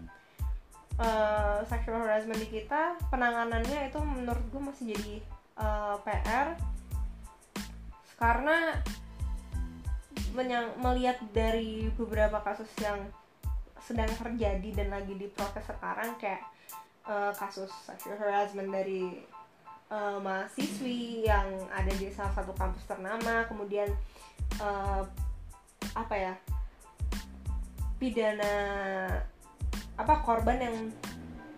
Uh, 1.00 1.64
sexual 1.66 2.04
harassment 2.04 2.36
di 2.36 2.48
kita 2.52 3.00
penanganannya 3.08 3.88
itu 3.88 3.98
menurut 4.04 4.44
gue 4.52 4.60
masih 4.60 4.84
jadi 4.92 5.14
uh, 5.56 5.96
PR 6.04 6.52
karena 8.20 8.78
melihat 10.78 11.18
dari 11.34 11.90
beberapa 11.98 12.38
kasus 12.40 12.70
yang 12.78 13.02
sedang 13.82 14.10
terjadi 14.14 14.82
dan 14.82 14.88
lagi 14.94 15.14
diproses 15.18 15.64
sekarang 15.66 16.14
kayak 16.18 16.42
uh, 17.06 17.34
kasus 17.34 17.70
sexual 17.82 18.16
harassment 18.18 18.70
dari 18.70 19.22
uh, 19.90 20.22
mahasiswi 20.22 21.26
yang 21.26 21.48
ada 21.74 21.92
di 21.98 22.08
salah 22.14 22.32
satu 22.32 22.54
kampus 22.54 22.86
ternama 22.86 23.44
kemudian 23.50 23.90
uh, 24.62 25.02
apa 25.98 26.14
ya 26.14 26.34
pidana 27.98 28.54
apa 29.98 30.14
korban 30.24 30.58
yang 30.58 30.76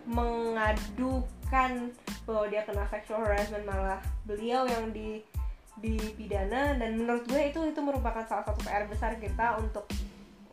mengadukan 0.05 1.89
bahwa 2.25 2.45
dia 2.49 2.61
kena 2.65 2.85
sexual 2.89 3.21
harassment 3.25 3.65
malah 3.65 4.01
beliau 4.25 4.65
yang 4.69 4.93
di 4.93 5.21
dipidana. 5.79 6.77
Dan 6.77 7.01
menurut 7.01 7.25
gue 7.27 7.41
itu 7.51 7.59
itu 7.65 7.79
merupakan 7.81 8.23
salah 8.25 8.45
satu 8.45 8.61
PR 8.63 8.85
besar 8.85 9.17
kita 9.17 9.59
untuk 9.59 9.85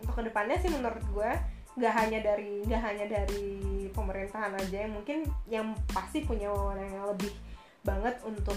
untuk 0.03 0.15
ke 0.19 0.23
depannya 0.27 0.59
sih 0.59 0.71
menurut 0.73 1.05
gue 1.15 1.33
nggak 1.73 1.95
hanya 1.97 2.19
dari 2.21 2.61
nggak 2.69 2.83
hanya 2.85 3.07
dari 3.09 3.49
pemerintahan 3.93 4.53
aja 4.57 4.77
yang 4.85 4.93
mungkin 4.93 5.25
yang 5.49 5.67
pasti 5.89 6.25
punya 6.25 6.53
wewenang 6.53 6.89
yang 6.93 7.07
lebih 7.09 7.33
banget 7.81 8.17
untuk 8.25 8.57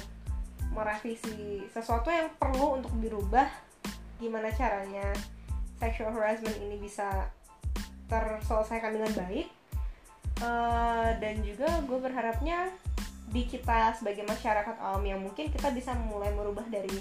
merevisi 0.76 1.64
sesuatu 1.72 2.12
yang 2.12 2.28
perlu 2.36 2.84
untuk 2.84 2.92
dirubah 3.00 3.48
gimana 4.20 4.52
caranya 4.52 5.16
sexual 5.80 6.12
harassment 6.12 6.56
ini 6.60 6.80
bisa 6.80 7.32
terselesaikan 8.08 8.96
dengan 8.96 9.12
baik. 9.16 9.48
Uh, 10.44 11.16
dan 11.24 11.40
juga 11.48 11.80
gue 11.88 11.96
berharapnya 11.96 12.68
di 13.32 13.48
kita 13.48 13.96
sebagai 13.96 14.28
masyarakat 14.28 14.76
awam 14.84 15.04
yang 15.08 15.24
mungkin 15.24 15.48
kita 15.48 15.72
bisa 15.72 15.96
mulai 15.96 16.30
merubah 16.36 16.68
dari 16.68 16.92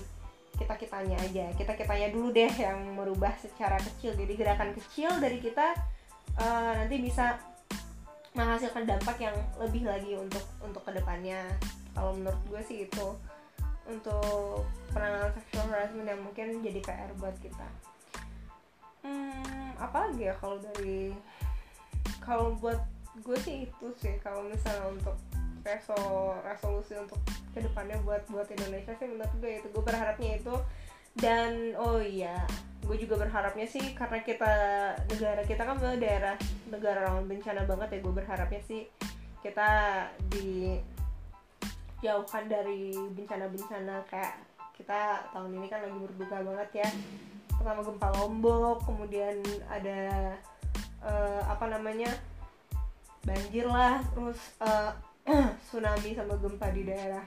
kita 0.54 0.78
kitanya 0.78 1.18
aja. 1.18 1.50
Kita 1.58 1.74
kitanya 1.74 2.14
dulu 2.14 2.30
deh 2.30 2.50
yang 2.50 2.94
merubah 2.94 3.34
secara 3.42 3.74
kecil. 3.82 4.14
Jadi 4.14 4.32
gerakan 4.38 4.70
kecil 4.78 5.18
dari 5.18 5.42
kita 5.42 5.74
uh, 6.38 6.72
nanti 6.78 6.96
bisa 7.00 7.38
menghasilkan 8.34 8.82
dampak 8.82 9.16
yang 9.22 9.36
lebih 9.62 9.86
lagi 9.86 10.18
untuk 10.18 10.42
untuk 10.62 10.82
ke 10.82 10.92
depannya. 10.98 11.46
Kalau 11.94 12.10
menurut 12.18 12.42
gue 12.50 12.60
sih 12.66 12.78
itu 12.90 13.06
untuk 13.86 14.66
penanganan 14.90 15.30
sexual 15.38 15.70
harassment 15.70 16.08
yang 16.08 16.20
mungkin 16.22 16.58
jadi 16.64 16.80
PR 16.82 17.10
buat 17.20 17.36
kita. 17.38 17.66
Hmm 19.06 19.54
apa 19.78 20.08
lagi 20.08 20.30
ya 20.30 20.34
kalau 20.38 20.56
dari 20.58 21.12
kalau 22.22 22.56
buat 22.58 22.80
gue 23.20 23.38
sih 23.42 23.68
itu 23.68 23.86
sih 24.00 24.16
kalau 24.22 24.42
misalnya 24.46 24.90
untuk 24.90 25.16
resol 25.64 26.34
resolusi 26.44 26.98
untuk 26.98 27.20
ke 27.56 27.62
depannya 27.62 27.96
buat 28.02 28.20
buat 28.28 28.48
Indonesia 28.50 28.92
sih 28.98 29.08
menurut 29.08 29.32
gue 29.38 29.62
itu. 29.62 29.66
Gue 29.70 29.84
berharapnya 29.84 30.40
itu 30.40 30.54
dan 31.18 31.74
oh 31.78 32.02
iya 32.02 32.42
gue 32.84 32.96
juga 33.00 33.16
berharapnya 33.24 33.64
sih 33.64 33.96
karena 33.96 34.20
kita 34.20 34.52
negara 35.08 35.40
kita 35.48 35.62
kan 35.64 35.80
daerah 35.96 36.36
negara 36.68 37.08
rawan 37.08 37.24
bencana 37.24 37.64
banget 37.64 37.96
ya 37.96 37.98
gue 38.04 38.12
berharapnya 38.12 38.60
sih 38.66 38.84
kita 39.40 39.68
dijauhkan 42.00 42.48
dari 42.48 42.96
bencana-bencana 43.12 44.04
kayak 44.08 44.36
kita 44.74 45.30
tahun 45.30 45.54
ini 45.60 45.66
kan 45.70 45.84
lagi 45.86 45.98
berduka 46.00 46.42
banget 46.42 46.82
ya. 46.82 46.88
Pertama 47.54 47.80
gempa 47.86 48.08
lombok 48.18 48.82
kemudian 48.88 49.38
ada 49.70 50.34
uh, 51.04 51.40
apa 51.46 51.70
namanya 51.70 52.10
banjir 53.24 53.64
lah 53.64 54.02
terus 54.12 54.40
uh, 54.60 54.92
tsunami 55.68 56.12
sama 56.12 56.36
gempa 56.36 56.68
di 56.74 56.84
daerah 56.84 57.24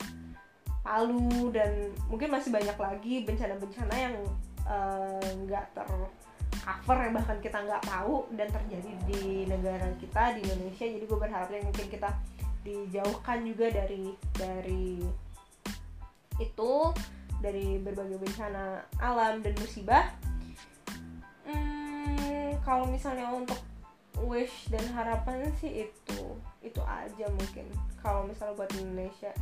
Palu 0.88 1.52
dan 1.52 1.92
mungkin 2.08 2.32
masih 2.32 2.56
banyak 2.56 2.78
lagi 2.80 3.28
bencana-bencana 3.28 3.96
yang 4.00 4.16
eh, 4.64 5.28
nggak 5.44 5.66
uh, 5.68 5.72
ter 5.76 6.96
yang 7.04 7.16
bahkan 7.16 7.38
kita 7.44 7.60
nggak 7.60 7.84
tahu 7.84 8.24
dan 8.40 8.48
terjadi 8.48 8.92
di 9.04 9.44
negara 9.52 9.92
kita 10.00 10.40
di 10.40 10.48
Indonesia. 10.48 10.86
Jadi 10.88 11.04
gue 11.04 11.20
berharapnya 11.20 11.60
mungkin 11.68 11.88
kita 11.92 12.10
dijauhkan 12.64 13.44
juga 13.44 13.68
dari 13.68 14.16
dari 14.32 15.04
itu 16.40 16.74
dari 17.44 17.84
berbagai 17.84 18.20
bencana 18.24 18.88
alam 19.04 19.44
dan 19.44 19.54
musibah. 19.60 20.08
Hmm, 21.44 22.56
kalau 22.64 22.88
misalnya 22.88 23.28
untuk 23.32 23.60
wish 24.24 24.72
dan 24.72 24.84
harapan 24.96 25.52
sih 25.60 25.88
itu 25.88 26.20
itu 26.64 26.82
aja 26.84 27.28
mungkin. 27.28 27.68
Kalau 28.00 28.24
misalnya 28.24 28.56
buat 28.56 28.72
Indonesia 28.76 29.36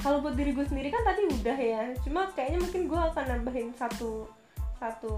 kalau 0.00 0.20
buat 0.24 0.36
diri 0.36 0.52
gue 0.52 0.66
sendiri 0.66 0.88
kan 0.92 1.02
tadi 1.04 1.28
udah 1.28 1.58
ya. 1.58 1.82
Cuma 2.04 2.30
kayaknya 2.32 2.58
mungkin 2.62 2.82
gue 2.88 3.00
akan 3.00 3.24
nambahin 3.26 3.70
satu 3.74 4.28
satu 4.76 5.16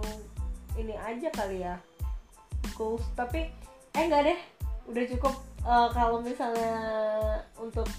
ini 0.78 0.94
aja 0.94 1.28
kali 1.34 1.62
ya. 1.62 1.76
Goals. 2.78 3.02
Tapi 3.18 3.50
eh 3.94 4.02
enggak 4.02 4.32
deh. 4.32 4.40
Udah 4.88 5.04
cukup. 5.16 5.34
Uh, 5.66 5.90
kalau 5.90 6.22
misalnya 6.22 6.74
untuk 7.58 7.90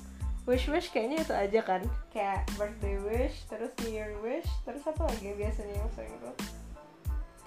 wish 0.48 0.72
wish 0.72 0.90
kayaknya 0.90 1.22
itu 1.22 1.34
aja 1.36 1.60
kan. 1.62 1.82
Kayak 2.10 2.48
birthday 2.58 2.98
wish 3.04 3.46
terus 3.52 3.70
new 3.84 3.92
year 3.92 4.16
wish 4.24 4.48
terus 4.64 4.82
apa 4.88 5.06
lagi 5.06 5.36
biasanya 5.36 5.76
yang 5.76 5.92
sering 5.94 6.16
itu 6.16 6.32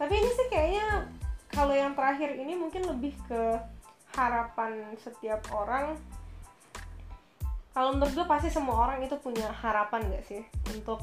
tapi 0.03 0.18
ini 0.18 0.31
sih 0.35 0.47
kayaknya 0.51 1.07
kalau 1.53 1.71
yang 1.71 1.95
terakhir 1.95 2.35
ini 2.35 2.59
mungkin 2.59 2.90
lebih 2.90 3.14
ke 3.31 3.61
harapan 4.18 4.99
setiap 4.99 5.38
orang 5.55 5.95
kalau 7.73 7.97
menurut 7.97 8.13
gue 8.13 8.27
pasti 8.29 8.49
semua 8.53 8.85
orang 8.85 9.01
itu 9.01 9.17
punya 9.17 9.49
harapan 9.49 10.05
gak 10.13 10.25
sih? 10.29 10.45
Untuk 10.69 11.01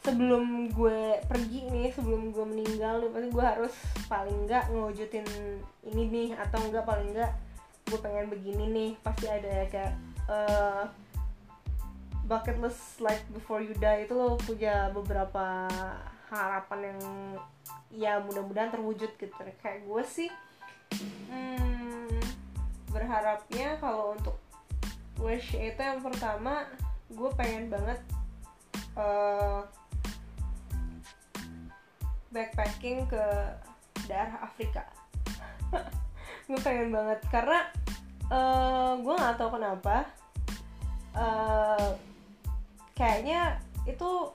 sebelum 0.00 0.72
gue 0.72 1.20
pergi 1.28 1.68
nih 1.68 1.92
sebelum 1.92 2.32
gue 2.32 2.44
meninggal 2.48 3.04
nih 3.04 3.10
pasti 3.12 3.28
gue 3.28 3.44
harus 3.44 3.74
paling 4.08 4.48
nggak 4.48 4.72
ngewujudin 4.72 5.28
ini 5.84 6.02
nih 6.08 6.28
atau 6.40 6.56
enggak 6.64 6.88
paling 6.88 7.12
nggak 7.12 7.32
gue 7.88 7.98
pengen 8.00 8.28
begini 8.28 8.64
nih. 8.68 8.90
Pasti 9.00 9.26
ada 9.28 9.48
ya 9.48 9.64
kayak 9.68 9.92
uh, 10.28 10.84
bucket 12.28 12.60
list 12.60 13.00
like 13.00 13.24
before 13.32 13.64
you 13.64 13.72
die 13.76 14.04
itu 14.04 14.12
lo 14.12 14.36
punya 14.40 14.92
beberapa 14.92 15.68
harapan 16.28 16.94
yang 16.94 17.00
ya 17.90 18.12
mudah-mudahan 18.20 18.72
terwujud 18.72 19.16
gitu. 19.16 19.32
Kayak 19.64 19.84
gue 19.88 20.02
sih 20.04 20.30
hmm, 21.28 22.20
berharapnya 22.92 23.80
kalau 23.80 24.16
untuk 24.16 24.36
wish. 25.20 25.54
Itu 25.54 25.80
yang 25.80 26.00
pertama 26.00 26.66
gue 27.10 27.30
pengen 27.36 27.68
banget 27.70 28.00
uh, 28.96 29.62
backpacking 32.34 33.06
ke 33.06 33.24
daerah 34.06 34.42
Afrika. 34.42 34.86
Gue 36.50 36.58
pengen 36.66 36.90
banget 36.90 37.22
karena 37.30 37.70
uh, 38.26 38.98
gue 38.98 39.14
nggak 39.14 39.38
tahu 39.38 39.54
kenapa 39.54 40.02
uh, 41.14 41.94
kayaknya 42.98 43.62
itu 43.86 44.34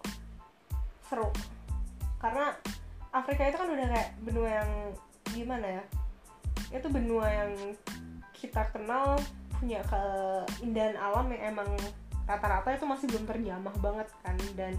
seru. 1.12 1.28
Karena 2.24 2.56
Afrika 3.12 3.48
itu 3.52 3.60
kan 3.60 3.67
udah 3.67 3.88
kayak 3.91 4.12
benua 4.24 4.50
yang 4.63 4.71
gimana 5.36 5.67
ya 5.67 5.84
itu 6.74 6.88
benua 6.89 7.28
yang 7.30 7.52
kita 8.36 8.67
kenal 8.74 9.19
punya 9.58 9.80
keindahan 9.88 10.98
alam 11.00 11.32
yang 11.32 11.56
emang 11.56 11.70
rata-rata 12.26 12.74
itu 12.74 12.86
masih 12.86 13.06
belum 13.12 13.26
terjamah 13.30 13.76
banget 13.80 14.08
kan. 14.26 14.36
Dan 14.58 14.74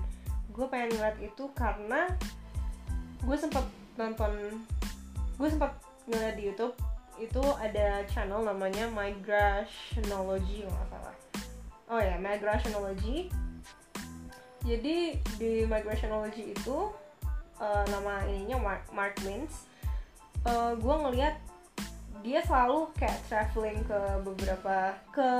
gue 0.50 0.66
pengen 0.68 0.96
ngeliat 0.96 1.18
itu 1.20 1.44
karena 1.52 2.10
gue 3.22 3.36
sempat 3.36 3.64
nonton 3.96 4.62
gue 5.36 5.48
sempat 5.48 5.76
ngeliat 6.08 6.34
di 6.38 6.48
YouTube 6.52 6.74
itu 7.16 7.42
ada 7.56 8.04
channel 8.12 8.44
namanya 8.44 8.88
Migrationology 8.92 10.68
nggak 10.68 10.86
salah. 10.92 11.16
Oh 11.86 12.00
ya 12.00 12.18
Migrationology 12.20 13.32
jadi 14.66 15.22
di 15.38 15.62
Migrationology 15.64 16.50
itu 16.50 16.90
uh, 17.62 17.84
nama 17.86 18.26
ininya 18.26 18.58
Mark, 18.58 18.82
Mark 18.90 19.14
Wins 19.22 19.70
uh, 20.42 20.74
gue 20.74 20.94
ngeliat 21.06 21.38
dia 22.26 22.42
selalu 22.42 22.90
kayak 22.98 23.22
traveling 23.30 23.78
ke 23.86 24.00
beberapa 24.26 24.98
ke 25.14 25.30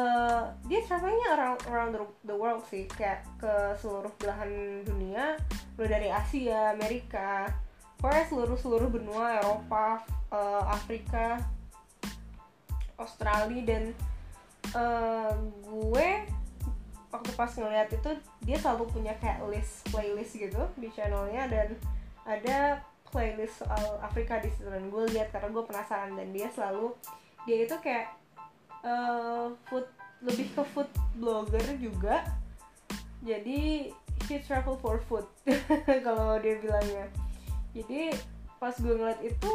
dia 0.71 0.81
travelingnya 0.87 1.35
around, 1.35 1.61
around 1.67 1.93
the 2.23 2.37
world 2.37 2.63
sih. 2.71 2.87
Kayak 2.87 3.27
ke 3.43 3.75
seluruh 3.83 4.15
belahan 4.23 4.87
dunia. 4.87 5.35
Mulai 5.75 5.91
dari 5.91 6.09
Asia 6.15 6.71
Amerika. 6.71 7.51
Pokoknya 7.99 8.25
seluruh 8.31 8.59
seluruh 8.61 8.87
benua 8.87 9.43
Eropa 9.43 10.07
uh, 10.31 10.63
Afrika 10.71 11.43
Australia 13.03 13.67
dan 13.67 13.85
uh, 14.79 15.35
gue 15.67 16.09
waktu 17.11 17.31
pas 17.35 17.51
ngeliat 17.51 17.91
itu 17.91 18.11
dia 18.47 18.57
selalu 18.63 18.87
punya 18.93 19.17
kayak 19.19 19.43
list 19.49 19.89
playlist 19.91 20.39
gitu 20.39 20.63
di 20.79 20.87
channelnya 20.93 21.49
dan 21.49 21.69
ada 22.29 22.85
playlist 23.11 23.63
soal 23.63 23.99
Afrika 24.03 24.39
di 24.43 24.51
situ 24.53 24.69
dan 24.69 24.89
gue 24.91 25.05
lihat 25.15 25.31
karena 25.35 25.49
gue 25.51 25.65
penasaran 25.65 26.13
dan 26.15 26.29
dia 26.35 26.49
selalu 26.53 26.95
dia 27.47 27.63
itu 27.63 27.77
kayak 27.79 28.11
uh, 28.83 29.55
food 29.71 29.87
lebih 30.25 30.49
ke 30.53 30.63
food 30.75 30.91
blogger 31.21 31.63
juga. 31.79 32.25
Jadi 33.23 33.91
he 34.27 34.37
travel 34.43 34.79
for 34.81 34.99
food 35.07 35.27
kalau 36.07 36.39
dia 36.43 36.59
bilangnya. 36.59 37.07
Jadi 37.77 38.15
pas 38.57 38.75
gue 38.75 38.95
ngeliat 38.97 39.21
itu 39.23 39.53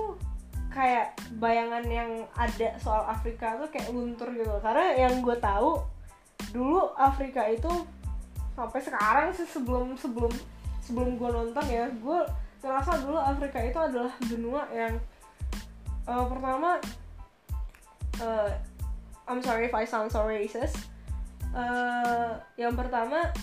kayak 0.71 1.19
bayangan 1.35 1.83
yang 1.91 2.11
ada 2.39 2.79
soal 2.79 3.03
Afrika 3.11 3.59
tuh 3.59 3.67
kayak 3.73 3.91
luntur 3.91 4.31
gitu. 4.31 4.55
Karena 4.63 4.95
yang 4.95 5.19
gue 5.19 5.35
tahu 5.39 5.83
dulu 6.55 6.95
Afrika 6.95 7.47
itu 7.47 7.69
sampai 8.55 8.79
sekarang 8.83 9.27
sih 9.31 9.47
sebelum 9.47 9.95
sebelum 9.95 10.31
sebelum 10.83 11.15
gue 11.15 11.29
nonton 11.31 11.65
ya 11.71 11.87
gue 11.87 12.19
ngerasa 12.61 13.01
dulu 13.01 13.17
Afrika 13.17 13.59
itu 13.65 13.79
adalah 13.81 14.13
benua 14.29 14.69
yang 14.69 14.93
uh, 16.05 16.25
pertama 16.29 16.77
uh, 18.21 18.49
I'm 19.25 19.41
sorry 19.41 19.69
if 19.69 19.75
I 19.75 19.85
sound 19.85 20.13
so 20.13 20.25
racist. 20.25 20.77
Uh, 21.51 22.39
yang 22.55 22.77
pertama 22.77 23.33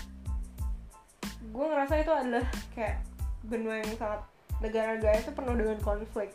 gue 1.48 1.66
ngerasa 1.66 1.94
itu 2.00 2.12
adalah 2.12 2.44
kayak 2.72 3.04
benua 3.44 3.80
yang 3.84 3.90
sangat 3.98 4.22
negara-negara 4.58 5.22
itu 5.22 5.30
penuh 5.34 5.54
dengan 5.54 5.78
konflik. 5.82 6.30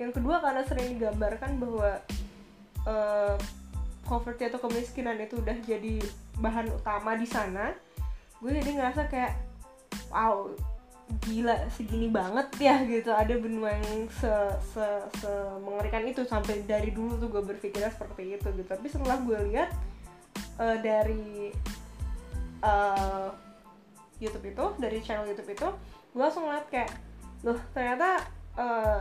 Yang 0.00 0.18
kedua 0.18 0.42
karena 0.42 0.62
sering 0.66 0.98
digambarkan 0.98 1.60
bahwa 1.60 1.90
uh, 2.86 3.36
poverty 4.06 4.50
atau 4.50 4.60
kemiskinan 4.60 5.18
itu 5.22 5.38
udah 5.38 5.56
jadi 5.62 6.02
bahan 6.38 6.68
utama 6.74 7.14
di 7.14 7.28
sana 7.28 7.72
gue 8.42 8.50
jadi 8.50 8.70
ngerasa 8.74 9.06
kayak 9.06 9.38
wow 10.10 10.50
gila 11.20 11.68
segini 11.68 12.08
banget 12.08 12.48
ya 12.56 12.80
gitu. 12.88 13.12
Ada 13.12 13.36
benua 13.36 13.76
yang 13.76 14.08
se, 14.08 14.32
se, 14.72 14.86
se 15.20 15.32
mengerikan 15.60 16.06
itu. 16.08 16.24
Sampai 16.24 16.64
dari 16.64 16.94
dulu 16.94 17.20
tuh 17.20 17.28
gue 17.28 17.42
berpikirnya 17.44 17.92
seperti 17.92 18.40
itu 18.40 18.48
gitu. 18.56 18.68
Tapi 18.68 18.86
setelah 18.88 19.20
gue 19.20 19.38
lihat 19.52 19.68
uh, 20.56 20.76
dari 20.80 21.52
uh, 22.64 23.28
YouTube 24.22 24.54
itu 24.54 24.64
dari 24.78 24.98
channel 25.02 25.28
YouTube 25.28 25.50
itu 25.52 25.68
gue 26.12 26.22
langsung 26.22 26.46
ngeliat 26.46 26.66
kayak 26.70 26.90
loh 27.42 27.58
ternyata 27.74 28.22
uh, 28.54 29.00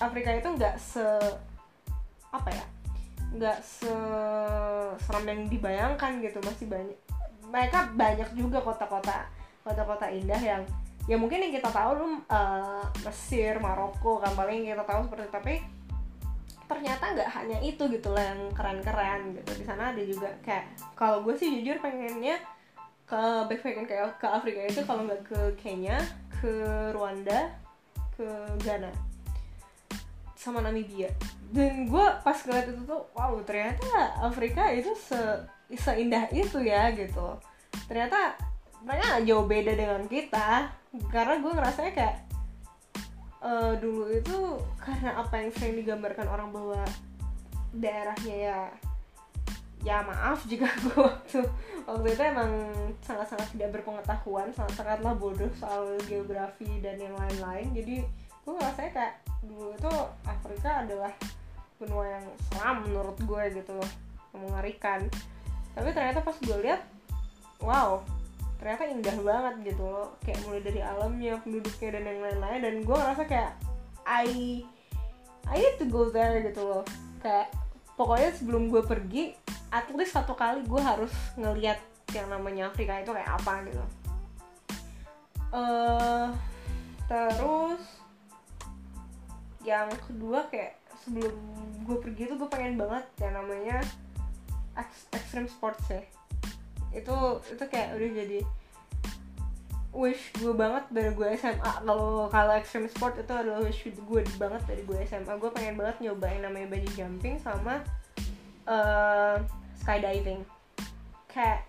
Afrika 0.00 0.32
itu 0.32 0.48
nggak 0.48 0.74
se 0.80 1.04
apa 2.34 2.50
ya 2.50 2.66
nggak 3.34 3.58
se 3.62 3.94
seram 5.04 5.24
yang 5.28 5.46
dibayangkan 5.46 6.18
gitu. 6.24 6.40
Masih 6.42 6.66
banyak 6.66 6.98
mereka 7.44 7.86
banyak 7.94 8.28
juga 8.34 8.58
kota-kota 8.64 9.28
kota-kota 9.62 10.10
indah 10.10 10.40
yang 10.40 10.62
ya 11.04 11.16
mungkin 11.20 11.44
yang 11.44 11.52
kita 11.52 11.68
tahu 11.68 11.90
lu 12.00 12.06
uh, 12.32 12.84
Mesir 13.04 13.60
Maroko 13.60 14.24
kan 14.24 14.32
paling 14.32 14.64
yang 14.64 14.80
kita 14.80 14.84
tahu 14.88 15.00
seperti 15.04 15.24
itu 15.24 15.32
tapi 15.32 15.54
ternyata 16.64 17.04
nggak 17.12 17.30
hanya 17.36 17.58
itu 17.60 17.82
gitu 17.92 18.08
lah 18.08 18.24
yang 18.32 18.40
keren-keren 18.56 19.36
gitu. 19.36 19.50
Di 19.60 19.64
sana 19.68 19.92
ada 19.92 20.00
juga 20.00 20.32
kayak 20.40 20.64
kalau 20.96 21.20
gue 21.20 21.36
sih 21.36 21.60
jujur 21.60 21.76
pengennya 21.84 22.40
ke 23.04 23.20
backpacking 23.52 23.84
kayak 23.84 24.16
ke 24.16 24.24
Afrika 24.24 24.64
itu 24.64 24.80
kalau 24.88 25.04
nggak 25.04 25.22
ke 25.28 25.40
Kenya 25.60 26.00
ke 26.40 26.52
Rwanda 26.96 27.52
ke 28.16 28.28
Ghana 28.64 28.88
sama 30.40 30.64
Namibia. 30.64 31.12
Dan 31.52 31.84
gue 31.84 32.06
pas 32.24 32.36
ngeliat 32.48 32.72
itu 32.72 32.82
tuh 32.88 33.04
wow 33.12 33.36
ternyata 33.44 34.16
Afrika 34.24 34.72
itu 34.72 34.96
se 34.96 35.20
seindah 35.68 36.32
itu 36.32 36.64
ya 36.64 36.88
gitu. 36.96 37.36
Ternyata 37.84 38.40
mereka 38.84 39.20
jauh 39.20 39.44
beda 39.44 39.72
dengan 39.76 40.04
kita 40.08 40.72
karena 41.10 41.42
gue 41.42 41.52
ngerasanya 41.52 41.92
kayak 41.94 42.16
uh, 43.42 43.74
dulu 43.78 44.10
itu 44.14 44.38
karena 44.78 45.18
apa 45.18 45.34
yang 45.42 45.50
sering 45.54 45.76
digambarkan 45.82 46.28
orang 46.30 46.48
bahwa 46.54 46.80
daerahnya 47.74 48.36
ya 48.36 48.58
ya 49.84 50.00
maaf 50.00 50.46
jika 50.48 50.64
gue 50.86 50.96
waktu 50.96 51.44
waktu 51.84 52.08
itu 52.16 52.22
emang 52.24 52.50
sangat-sangat 53.04 53.48
tidak 53.52 53.80
berpengetahuan 53.80 54.48
sangat-sangatlah 54.54 55.12
bodoh 55.18 55.50
soal 55.58 55.98
geografi 56.08 56.80
dan 56.80 56.96
yang 56.96 57.12
lain-lain. 57.18 57.68
Jadi 57.74 58.00
gue 58.44 58.52
ngerasanya 58.54 58.90
kayak 58.92 59.14
dulu 59.44 59.76
itu 59.76 59.92
Afrika 60.24 60.84
adalah 60.84 61.12
benua 61.76 62.16
yang 62.16 62.24
seram 62.48 62.86
menurut 62.86 63.18
gue 63.18 63.42
gitu 63.60 63.72
loh 63.76 63.90
mengerikan 64.34 65.06
tapi 65.74 65.90
ternyata 65.90 66.22
pas 66.22 66.36
gue 66.38 66.58
lihat 66.62 66.80
wow 67.62 68.02
ternyata 68.64 68.88
indah 68.88 69.16
banget 69.20 69.76
gitu 69.76 69.84
loh. 69.84 70.16
Kayak 70.24 70.40
mulai 70.48 70.60
dari 70.64 70.80
alamnya 70.80 71.36
penduduknya 71.44 72.00
dan 72.00 72.02
yang 72.08 72.20
lain-lain. 72.24 72.60
Dan 72.64 72.74
gue 72.80 72.96
ngerasa 72.96 73.22
kayak 73.28 73.52
I 74.08 74.64
I 75.44 75.56
need 75.60 75.76
to 75.76 75.86
go 75.92 76.08
there 76.08 76.40
gitu 76.40 76.64
loh. 76.64 76.84
Kayak 77.20 77.52
pokoknya 78.00 78.32
sebelum 78.32 78.72
gue 78.72 78.80
pergi 78.80 79.36
at 79.68 79.84
least 79.92 80.16
satu 80.16 80.32
kali 80.32 80.64
gue 80.64 80.80
harus 80.80 81.12
ngeliat 81.36 81.76
yang 82.16 82.32
namanya 82.32 82.72
Afrika 82.72 83.04
itu 83.04 83.12
kayak 83.12 83.36
apa 83.36 83.52
gitu. 83.68 83.84
Uh, 85.52 86.32
terus 87.04 87.84
yang 89.60 89.92
kedua 90.08 90.48
kayak 90.48 90.80
sebelum 91.04 91.36
gue 91.84 91.96
pergi 92.00 92.32
tuh 92.32 92.40
gue 92.40 92.48
pengen 92.48 92.80
banget 92.80 93.04
yang 93.20 93.36
namanya 93.36 93.84
extreme 95.12 95.46
sports 95.46 95.84
ya 95.92 96.00
itu 96.94 97.16
itu 97.50 97.64
kayak 97.68 97.98
udah 97.98 98.10
jadi 98.24 98.40
wish 99.94 100.34
gue 100.42 100.50
banget 100.50 100.84
dari 100.90 101.10
gue 101.14 101.28
SMA 101.38 101.72
kalau 101.86 102.26
kalau 102.26 102.52
extreme 102.58 102.90
sport 102.90 103.14
itu 103.14 103.30
adalah 103.30 103.62
wish 103.62 103.86
gue 103.86 104.20
banget 104.38 104.62
dari 104.66 104.82
gue 104.82 104.98
SMA 105.06 105.38
gue 105.38 105.50
pengen 105.54 105.78
banget 105.78 106.02
nyobain 106.02 106.42
namanya 106.42 106.66
bungee 106.66 106.90
jumping 106.98 107.38
sama 107.38 107.78
uh, 108.66 109.38
skydiving. 109.78 110.42
Kayak 111.30 111.66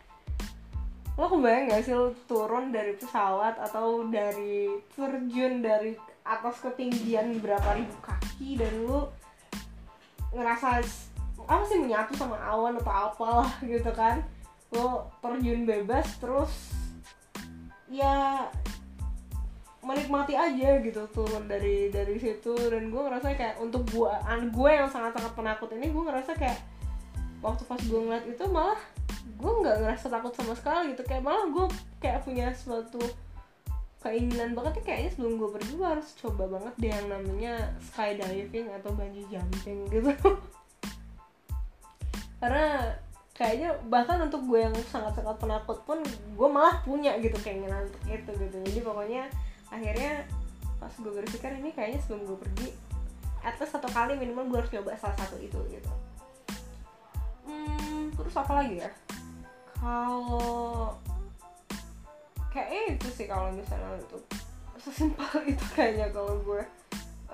lo 1.16 1.32
kebayang 1.32 1.72
gak 1.72 1.84
sih 1.88 1.96
lo 1.96 2.12
turun 2.28 2.76
dari 2.76 2.92
pesawat 3.00 3.56
atau 3.56 4.04
dari 4.12 4.68
terjun 5.00 5.64
dari 5.64 5.96
atas 6.28 6.60
ketinggian 6.60 7.40
berapa 7.40 7.78
ribu 7.78 7.96
kaki 8.04 8.60
dan 8.60 8.74
lo 8.84 9.16
ngerasa 10.36 10.84
apa 11.46 11.64
sih 11.70 11.80
menyatu 11.80 12.18
sama 12.20 12.36
awan 12.42 12.76
atau 12.82 12.92
apalah 12.92 13.48
gitu 13.64 13.88
kan 13.96 14.20
lo 14.76 15.08
terjun 15.24 15.64
bebas 15.64 16.20
terus 16.20 16.52
ya 17.88 18.44
menikmati 19.86 20.34
aja 20.34 20.82
gitu 20.82 21.06
turun 21.14 21.46
dari 21.46 21.94
dari 21.94 22.18
situ. 22.18 22.58
Dan 22.58 22.90
gue 22.90 23.02
ngerasa 23.06 23.38
kayak 23.38 23.62
untuk 23.62 23.86
gue 23.94 24.10
an 24.10 24.50
gue 24.50 24.70
yang 24.74 24.90
sangat 24.90 25.14
sangat 25.16 25.32
penakut 25.38 25.70
ini 25.78 25.94
gue 25.94 26.04
ngerasa 26.04 26.34
kayak 26.34 26.60
waktu 27.46 27.64
pas 27.70 27.78
gue 27.78 28.00
ngeliat 28.02 28.26
itu 28.26 28.44
malah 28.50 28.82
gue 29.38 29.52
nggak 29.62 29.78
ngerasa 29.86 30.10
takut 30.10 30.34
sama 30.34 30.58
sekali 30.58 30.98
gitu. 30.98 31.06
Kayak 31.06 31.24
malah 31.24 31.46
gue 31.54 31.66
kayak 32.02 32.26
punya 32.26 32.50
suatu 32.58 33.00
keinginan 34.02 34.54
banget 34.54 34.82
nih 34.82 34.86
kayaknya 34.86 35.10
sebelum 35.18 35.34
gue 35.42 35.50
pergi 35.50 35.72
gue 35.78 35.88
harus 35.98 36.08
coba 36.22 36.46
banget 36.46 36.74
deh 36.78 36.92
yang 36.94 37.08
namanya 37.10 37.54
skydiving 37.90 38.70
atau 38.74 38.90
bungee 38.94 39.26
jumping 39.30 39.86
gitu. 39.94 40.14
Karena 42.42 42.94
kayaknya 43.36 43.76
bahkan 43.92 44.24
untuk 44.24 44.48
gue 44.48 44.64
yang 44.64 44.76
sangat-sangat 44.88 45.36
penakut 45.44 45.84
pun 45.84 46.00
gue 46.08 46.50
malah 46.50 46.80
punya 46.88 47.20
gitu 47.20 47.36
keinginan 47.44 47.84
untuk 47.92 48.04
itu 48.08 48.32
gitu. 48.32 48.58
Jadi 48.64 48.80
pokoknya 48.80 49.28
akhirnya 49.68 50.24
pas 50.80 50.92
gue 50.96 51.12
berpikir 51.12 51.52
ini 51.60 51.76
kayaknya 51.76 52.00
sebelum 52.08 52.24
gue 52.32 52.38
pergi 52.40 52.68
at 53.44 53.60
least 53.60 53.76
satu 53.76 53.92
kali 53.92 54.16
minimal 54.16 54.48
gue 54.48 54.58
harus 54.64 54.72
coba 54.72 54.96
salah 54.96 55.18
satu 55.20 55.36
itu 55.44 55.60
gitu. 55.68 55.92
Hmm, 57.44 58.10
terus 58.16 58.36
apa 58.40 58.64
lagi 58.64 58.82
ya? 58.82 58.90
Kalau 59.84 60.96
kayaknya 62.56 62.96
itu 62.96 63.08
sih 63.12 63.28
kalau 63.28 63.52
misalnya 63.52 64.00
untuk 64.00 64.24
sesimpel 64.80 65.28
itu 65.52 65.66
kayaknya 65.76 66.08
kalau 66.16 66.40
gue 66.40 66.64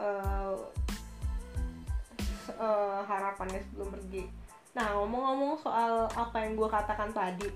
uh, 0.02 0.58
uh, 2.58 3.00
harapannya 3.06 3.62
sebelum 3.70 3.94
pergi 3.94 4.40
Nah 4.72 4.88
ngomong-ngomong 4.96 5.60
soal 5.60 6.08
apa 6.12 6.48
yang 6.48 6.56
gue 6.56 6.70
katakan 6.72 7.12
tadi 7.12 7.50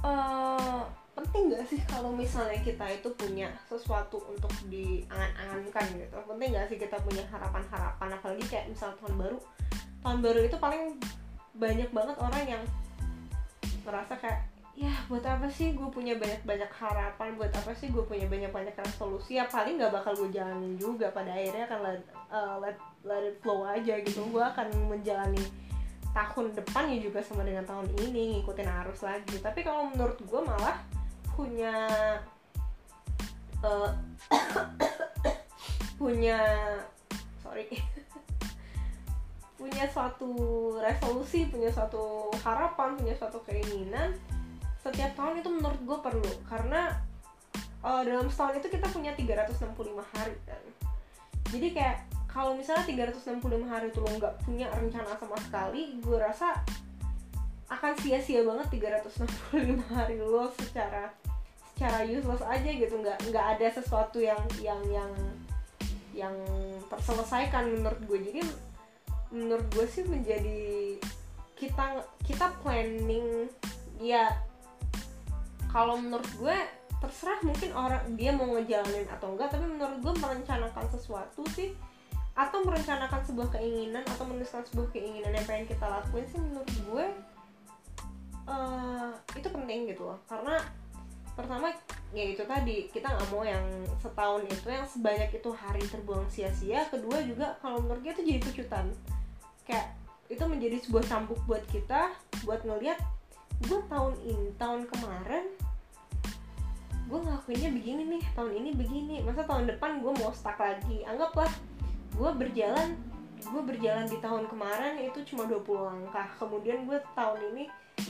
uh, 0.00 0.82
Penting 1.18 1.50
gak 1.50 1.66
sih 1.66 1.82
kalau 1.90 2.14
misalnya 2.14 2.62
kita 2.62 2.86
itu 2.94 3.10
punya 3.18 3.50
sesuatu 3.66 4.22
untuk 4.30 4.54
diangan-angankan 4.70 5.98
gitu? 5.98 6.14
Penting 6.14 6.54
gak 6.54 6.70
sih 6.70 6.78
kita 6.78 6.94
punya 7.02 7.26
harapan-harapan? 7.26 8.14
Apalagi 8.14 8.46
kayak 8.46 8.70
misal 8.70 8.94
tahun 9.02 9.18
baru 9.18 9.38
Tahun 10.06 10.18
baru 10.22 10.46
itu 10.46 10.54
paling 10.62 10.94
banyak 11.58 11.90
banget 11.90 12.16
orang 12.22 12.44
yang 12.46 12.62
merasa 13.82 14.14
kayak 14.14 14.46
ya 14.78 14.94
buat 15.10 15.26
apa 15.26 15.50
sih 15.50 15.74
gue 15.74 15.90
punya 15.90 16.14
banyak-banyak 16.14 16.70
harapan? 16.70 17.34
Buat 17.34 17.50
apa 17.50 17.74
sih 17.74 17.90
gue 17.90 18.04
punya 18.06 18.30
banyak-banyak 18.30 18.78
resolusi? 18.78 19.42
Ya 19.42 19.50
paling 19.50 19.74
nggak 19.74 19.90
bakal 19.90 20.14
gue 20.14 20.30
jalanin 20.30 20.78
juga 20.78 21.10
pada 21.10 21.34
akhirnya 21.34 21.66
let, 21.82 22.02
uh, 22.30 22.62
let, 22.62 22.78
let 23.06 23.22
it 23.22 23.36
flow 23.42 23.66
aja 23.66 24.00
gitu. 24.02 24.24
Gue 24.30 24.42
akan 24.42 24.70
menjalani 24.90 25.42
tahun 26.16 26.56
depan 26.56 26.88
ya 26.90 26.98
juga 26.98 27.20
sama 27.22 27.44
dengan 27.44 27.62
tahun 27.68 27.86
ini 28.08 28.40
ngikutin 28.40 28.68
arus 28.84 29.04
lagi. 29.04 29.36
Tapi 29.38 29.60
kalau 29.62 29.92
menurut 29.92 30.18
gue 30.22 30.40
malah 30.42 30.82
punya 31.36 31.74
uh, 33.62 33.90
punya 36.00 36.38
sorry. 37.42 37.68
Punya 39.58 39.90
suatu 39.90 40.30
resolusi 40.78 41.50
punya 41.50 41.66
suatu 41.66 42.30
harapan 42.46 42.94
punya 42.94 43.10
suatu 43.18 43.42
keinginan 43.42 44.14
setiap 44.78 45.18
tahun 45.18 45.42
itu 45.42 45.50
menurut 45.50 45.80
gue 45.82 45.98
perlu. 45.98 46.32
Karena 46.46 46.94
uh, 47.82 48.02
dalam 48.06 48.30
setahun 48.30 48.62
itu 48.62 48.68
kita 48.70 48.86
punya 48.94 49.12
365 49.18 50.14
hari 50.14 50.38
kan. 50.46 50.62
Jadi 51.50 51.68
kayak 51.74 52.07
kalau 52.38 52.54
misalnya 52.54 52.86
365 53.10 53.66
hari 53.66 53.90
itu 53.90 53.98
lo 53.98 54.14
nggak 54.14 54.46
punya 54.46 54.70
rencana 54.70 55.10
sama 55.18 55.34
sekali 55.42 55.98
gue 55.98 56.18
rasa 56.22 56.54
akan 57.66 57.98
sia-sia 57.98 58.46
banget 58.46 58.78
365 58.94 59.58
hari 59.98 60.22
lo 60.22 60.46
secara 60.54 61.10
secara 61.74 62.06
useless 62.06 62.46
aja 62.46 62.70
gitu. 62.70 62.94
Nggak 62.94 63.18
nggak 63.34 63.46
ada 63.58 63.66
sesuatu 63.74 64.22
yang 64.22 64.38
yang 64.62 64.78
yang 64.86 65.10
yang 66.14 66.36
terselesaikan 66.86 67.74
menurut 67.74 67.98
gue 68.06 68.18
jadi 68.30 68.40
menurut 69.34 69.66
gue 69.74 69.86
sih 69.90 70.06
menjadi 70.06 70.94
kita 71.58 72.06
kita 72.22 72.54
planning 72.62 73.50
ya 73.98 74.30
kalau 75.74 75.98
menurut 75.98 76.30
gue 76.38 76.58
terserah 77.02 77.42
mungkin 77.42 77.70
orang 77.74 78.02
dia 78.14 78.30
mau 78.30 78.46
ngejalanin 78.54 79.10
atau 79.10 79.34
enggak 79.34 79.50
tapi 79.50 79.66
menurut 79.66 79.98
gue 80.02 80.14
merencanakan 80.22 80.86
sesuatu 80.90 81.42
sih 81.54 81.74
atau 82.38 82.62
merencanakan 82.62 83.20
sebuah 83.26 83.48
keinginan 83.58 84.06
atau 84.06 84.22
menuliskan 84.30 84.62
sebuah 84.70 84.94
keinginan 84.94 85.34
yang 85.34 85.42
pengen 85.42 85.66
kita 85.66 85.82
lakuin 85.90 86.22
sih 86.30 86.38
menurut 86.38 86.70
gue 86.70 87.06
uh, 88.46 89.10
itu 89.34 89.48
penting 89.50 89.90
gitu 89.90 90.06
loh. 90.06 90.18
Karena 90.30 90.62
pertama 91.34 91.74
ya 92.14 92.24
itu 92.30 92.46
tadi 92.46 92.86
kita 92.94 93.10
nggak 93.10 93.28
mau 93.34 93.42
yang 93.42 93.62
setahun 93.98 94.46
itu 94.46 94.70
yang 94.70 94.86
sebanyak 94.86 95.30
itu 95.34 95.50
hari 95.50 95.82
terbuang 95.82 96.30
sia-sia. 96.30 96.86
Kedua 96.86 97.18
juga 97.26 97.58
kalau 97.58 97.82
menurut 97.82 98.06
gue 98.06 98.14
itu 98.14 98.22
jadi 98.22 98.38
pecutan 98.38 98.86
kayak 99.66 99.98
itu 100.30 100.44
menjadi 100.46 100.78
sebuah 100.86 101.04
cambuk 101.10 101.42
buat 101.42 101.66
kita 101.74 102.14
buat 102.46 102.62
ngelihat 102.62 103.02
gue 103.66 103.80
tahun 103.90 104.14
ini 104.22 104.54
tahun 104.54 104.86
kemarin 104.86 105.44
gue 107.08 107.18
ngelakuinnya 107.18 107.70
begini 107.74 108.02
nih 108.14 108.22
tahun 108.38 108.52
ini 108.62 108.70
begini. 108.78 109.16
Masa 109.26 109.42
tahun 109.42 109.66
depan 109.66 110.06
gue 110.06 110.12
mau 110.22 110.30
stuck 110.30 110.60
lagi? 110.62 111.02
Anggaplah 111.02 111.50
gue 112.18 112.30
berjalan 112.34 112.98
gue 113.38 113.62
berjalan 113.62 114.06
di 114.10 114.18
tahun 114.18 114.50
kemarin 114.50 114.98
itu 114.98 115.22
cuma 115.32 115.46
20 115.46 115.62
langkah. 115.78 116.26
Kemudian 116.42 116.84
gue 116.90 116.98
tahun 117.14 117.40
ini 117.54 117.64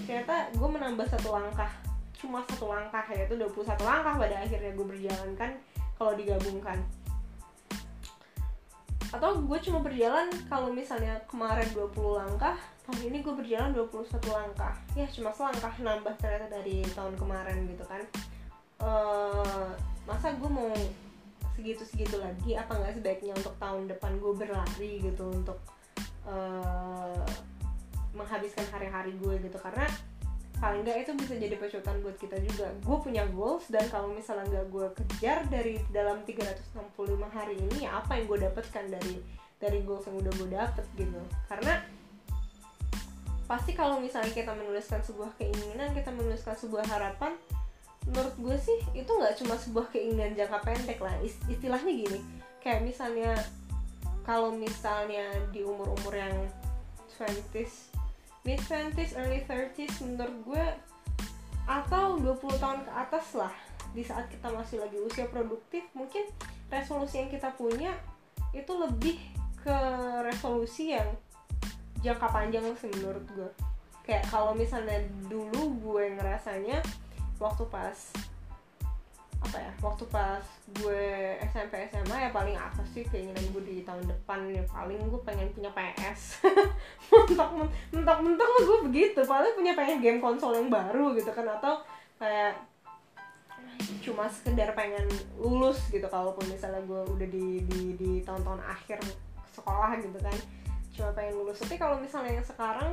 ternyata 0.09 0.49
gue 0.57 0.69
menambah 0.69 1.05
satu 1.05 1.37
langkah 1.37 1.69
cuma 2.19 2.43
satu 2.51 2.67
langkah 2.67 3.05
yaitu 3.15 3.39
21 3.39 3.79
langkah 3.85 4.15
pada 4.19 4.37
akhirnya 4.43 4.73
gue 4.75 4.87
berjalan 4.89 5.31
kan 5.37 5.51
kalau 6.01 6.17
digabungkan. 6.17 6.81
Atau 9.09 9.41
gue 9.45 9.59
cuma 9.65 9.81
berjalan 9.85 10.29
kalau 10.49 10.73
misalnya 10.73 11.21
kemarin 11.29 11.69
20 11.77 11.93
langkah 12.25 12.57
tahun 12.89 13.13
ini 13.13 13.19
gue 13.21 13.35
berjalan 13.37 13.71
21 13.77 14.09
langkah. 14.33 14.75
Ya 14.97 15.07
cuma 15.13 15.31
selangkah 15.31 15.73
nambah 15.77 16.17
ternyata 16.17 16.49
dari 16.49 16.81
tahun 16.97 17.15
kemarin 17.21 17.69
gitu 17.69 17.85
kan. 17.85 18.03
Uh, 18.81 19.77
masa 20.09 20.33
gue 20.33 20.51
mau 20.51 20.73
segitu-segitu 21.59 22.23
lagi 22.23 22.55
apa 22.55 22.71
nggak 22.79 23.03
sebaiknya 23.03 23.35
untuk 23.35 23.59
tahun 23.59 23.91
depan 23.91 24.23
gue 24.23 24.33
berlari 24.39 24.93
gitu 25.03 25.27
untuk 25.27 25.59
uh, 26.23 27.27
menghabiskan 28.15 28.63
hari-hari 28.71 29.19
gue 29.19 29.43
gitu? 29.43 29.59
Karena 29.59 29.91
paling 30.63 30.87
nggak 30.87 31.03
itu 31.03 31.13
bisa 31.19 31.35
jadi 31.35 31.59
pecutan 31.59 31.99
buat 31.99 32.15
kita 32.15 32.39
juga. 32.47 32.71
Gue 32.87 32.97
punya 33.03 33.27
goals 33.35 33.67
dan 33.67 33.83
kalau 33.91 34.15
misalnya 34.15 34.47
nggak 34.47 34.67
gue 34.71 34.87
kejar 35.03 35.43
dari 35.51 35.83
dalam 35.91 36.23
365 36.23 36.95
hari 37.35 37.59
ini 37.59 37.91
ya 37.91 37.99
apa 37.99 38.15
yang 38.15 38.31
gue 38.31 38.39
dapatkan 38.47 38.85
dari 38.95 39.19
dari 39.59 39.83
goals 39.83 40.07
yang 40.07 40.23
udah 40.23 40.33
gue 40.39 40.49
dapet 40.55 40.87
gitu? 40.95 41.21
Karena 41.51 41.75
pasti 43.51 43.75
kalau 43.75 43.99
misalnya 43.99 44.31
kita 44.31 44.55
menuliskan 44.55 45.03
sebuah 45.03 45.35
keinginan 45.41 45.91
kita 45.97 46.13
menuliskan 46.15 46.55
sebuah 46.55 46.85
harapan 46.87 47.35
menurut 48.07 48.35
gue 48.39 48.57
sih 48.61 48.79
itu 48.95 49.11
nggak 49.11 49.35
cuma 49.43 49.59
sebuah 49.59 49.87
keinginan 49.91 50.37
jangka 50.37 50.61
pendek 50.63 50.99
lah. 51.03 51.15
Istilahnya 51.51 51.93
gini 51.93 52.21
kayak 52.63 52.85
misalnya 52.85 53.33
kalau 54.27 54.53
misalnya 54.53 55.25
di 55.55 55.65
umur-umur 55.65 56.13
yang 56.13 56.37
20s 57.17 57.91
mid 58.45 58.61
20s 58.65 59.17
early 59.17 59.43
30s 59.49 60.05
menurut 60.05 60.37
gue 60.45 60.65
atau 61.69 62.17
20 62.17 62.63
tahun 62.63 62.81
ke 62.85 62.93
atas 62.93 63.27
lah 63.37 63.53
di 63.93 64.05
saat 64.05 64.29
kita 64.29 64.53
masih 64.53 64.81
lagi 64.81 65.01
usia 65.01 65.29
produktif 65.29 65.85
mungkin 65.97 66.29
resolusi 66.69 67.25
yang 67.25 67.33
kita 67.33 67.53
punya 67.57 67.93
itu 68.53 68.73
lebih 68.73 69.17
ke 69.61 69.79
resolusi 70.25 70.97
yang 70.97 71.09
jangka 72.01 72.29
panjang 72.31 72.65
sih 72.79 72.89
menurut 73.01 73.25
gue. 73.35 73.51
Kayak 74.07 74.25
kalau 74.33 74.57
misalnya 74.57 75.03
dulu 75.29 75.77
gue 75.83 76.17
ngerasanya 76.17 76.81
waktu 77.39 77.65
pas 77.71 77.99
apa 79.39 79.55
ya 79.55 79.71
waktu 79.79 80.05
pas 80.11 80.43
gue 80.83 81.07
SMP 81.55 81.87
SMA 81.95 82.17
ya 82.27 82.31
paling 82.35 82.59
apa 82.59 82.83
sih 82.91 83.07
keinginan 83.07 83.47
gue 83.55 83.63
di 83.63 83.77
tahun 83.87 84.03
depan 84.11 84.51
ya. 84.51 84.67
Paling 84.67 84.99
gue 84.99 85.21
pengen 85.23 85.49
punya 85.55 85.71
PS 85.71 86.43
mentok 87.11 87.71
mentok 87.95 88.19
mentok 88.19 88.49
gue 88.67 88.79
begitu. 88.91 89.21
Paling 89.23 89.55
punya 89.55 89.79
pengen 89.79 90.03
game 90.03 90.19
konsol 90.19 90.59
yang 90.59 90.67
baru 90.67 91.15
gitu 91.15 91.31
kan 91.31 91.47
atau 91.47 91.87
kayak 92.19 92.59
cuma 94.03 94.27
sekedar 94.27 94.75
pengen 94.75 95.07
lulus 95.39 95.87
gitu. 95.95 96.05
Kalaupun 96.11 96.43
misalnya 96.51 96.83
gue 96.83 97.03
udah 97.07 97.29
di 97.31 97.63
di 97.63 97.81
di 97.95 98.11
tahun-tahun 98.27 98.59
akhir 98.67 98.99
sekolah 99.55 100.03
gitu 100.03 100.19
kan 100.19 100.35
cuma 100.99 101.15
pengen 101.15 101.39
lulus. 101.39 101.63
Tapi 101.63 101.79
kalau 101.79 102.03
misalnya 102.03 102.43
yang 102.43 102.47
sekarang 102.47 102.91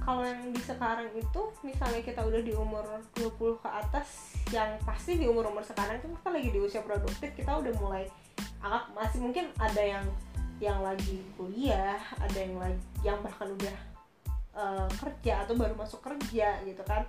kalau 0.00 0.24
yang 0.24 0.54
di 0.54 0.62
sekarang 0.62 1.10
itu 1.12 1.42
misalnya 1.60 2.00
kita 2.00 2.20
udah 2.24 2.40
di 2.40 2.52
umur 2.56 2.84
20 3.18 3.62
ke 3.62 3.68
atas 3.68 4.38
yang 4.54 4.78
pasti 4.86 5.20
di 5.20 5.26
umur-umur 5.28 5.62
sekarang 5.62 6.00
itu 6.00 6.08
kita 6.10 6.28
lagi 6.32 6.48
di 6.50 6.60
usia 6.62 6.82
produktif 6.82 7.30
kita 7.36 7.52
udah 7.58 7.72
mulai 7.78 8.04
anggap 8.64 8.92
masih 8.96 9.18
mungkin 9.20 9.52
ada 9.60 9.82
yang 9.82 10.06
yang 10.60 10.80
lagi 10.84 11.24
kuliah 11.36 12.00
ada 12.20 12.36
yang 12.36 12.56
lagi 12.60 12.80
yang 13.00 13.18
bahkan 13.24 13.48
udah 13.56 13.76
uh, 14.54 14.88
kerja 14.98 15.44
atau 15.46 15.54
baru 15.54 15.74
masuk 15.76 16.00
kerja 16.02 16.58
gitu 16.64 16.82
kan. 16.86 17.06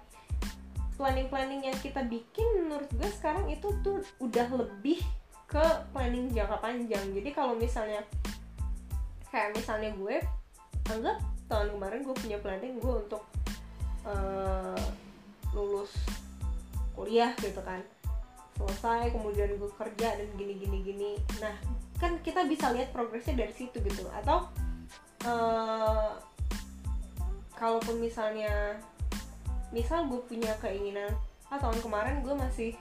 Planning-planning 0.99 1.65
yang 1.65 1.77
kita 1.81 2.05
bikin 2.05 2.45
menurut 2.67 2.89
gue 2.93 3.09
sekarang 3.09 3.49
itu 3.49 3.73
tuh 3.81 4.05
udah 4.21 4.47
lebih 4.53 5.01
ke 5.49 5.65
planning 5.91 6.29
jangka 6.31 6.61
panjang. 6.61 7.05
Jadi 7.11 7.29
kalau 7.33 7.57
misalnya 7.57 8.05
kayak 9.33 9.57
misalnya 9.57 9.89
gue 9.97 10.21
anggap 10.91 11.17
tahun 11.51 11.75
kemarin 11.75 11.99
gue 12.07 12.15
punya 12.15 12.37
planning 12.39 12.79
gue 12.79 12.93
untuk 13.03 13.27
uh, 14.07 14.79
lulus 15.51 15.91
kuliah 16.95 17.35
gitu 17.43 17.59
kan. 17.59 17.83
Selesai 18.55 19.11
kemudian 19.11 19.59
gue 19.59 19.71
kerja 19.75 20.15
dan 20.15 20.29
gini 20.39 20.55
gini 20.55 20.77
gini. 20.79 21.11
Nah 21.43 21.51
kan 21.99 22.15
kita 22.23 22.47
bisa 22.47 22.71
lihat 22.71 22.95
progresnya 22.95 23.35
dari 23.43 23.51
situ 23.51 23.83
gitu. 23.83 24.07
Atau 24.15 24.47
uh, 25.27 26.15
kalaupun 27.59 27.99
misalnya 27.99 28.79
misal 29.75 30.07
gue 30.07 30.23
punya 30.23 30.55
keinginan 30.63 31.11
ah 31.51 31.59
tahun 31.59 31.83
kemarin 31.83 32.23
gue 32.23 32.31
masih 32.31 32.71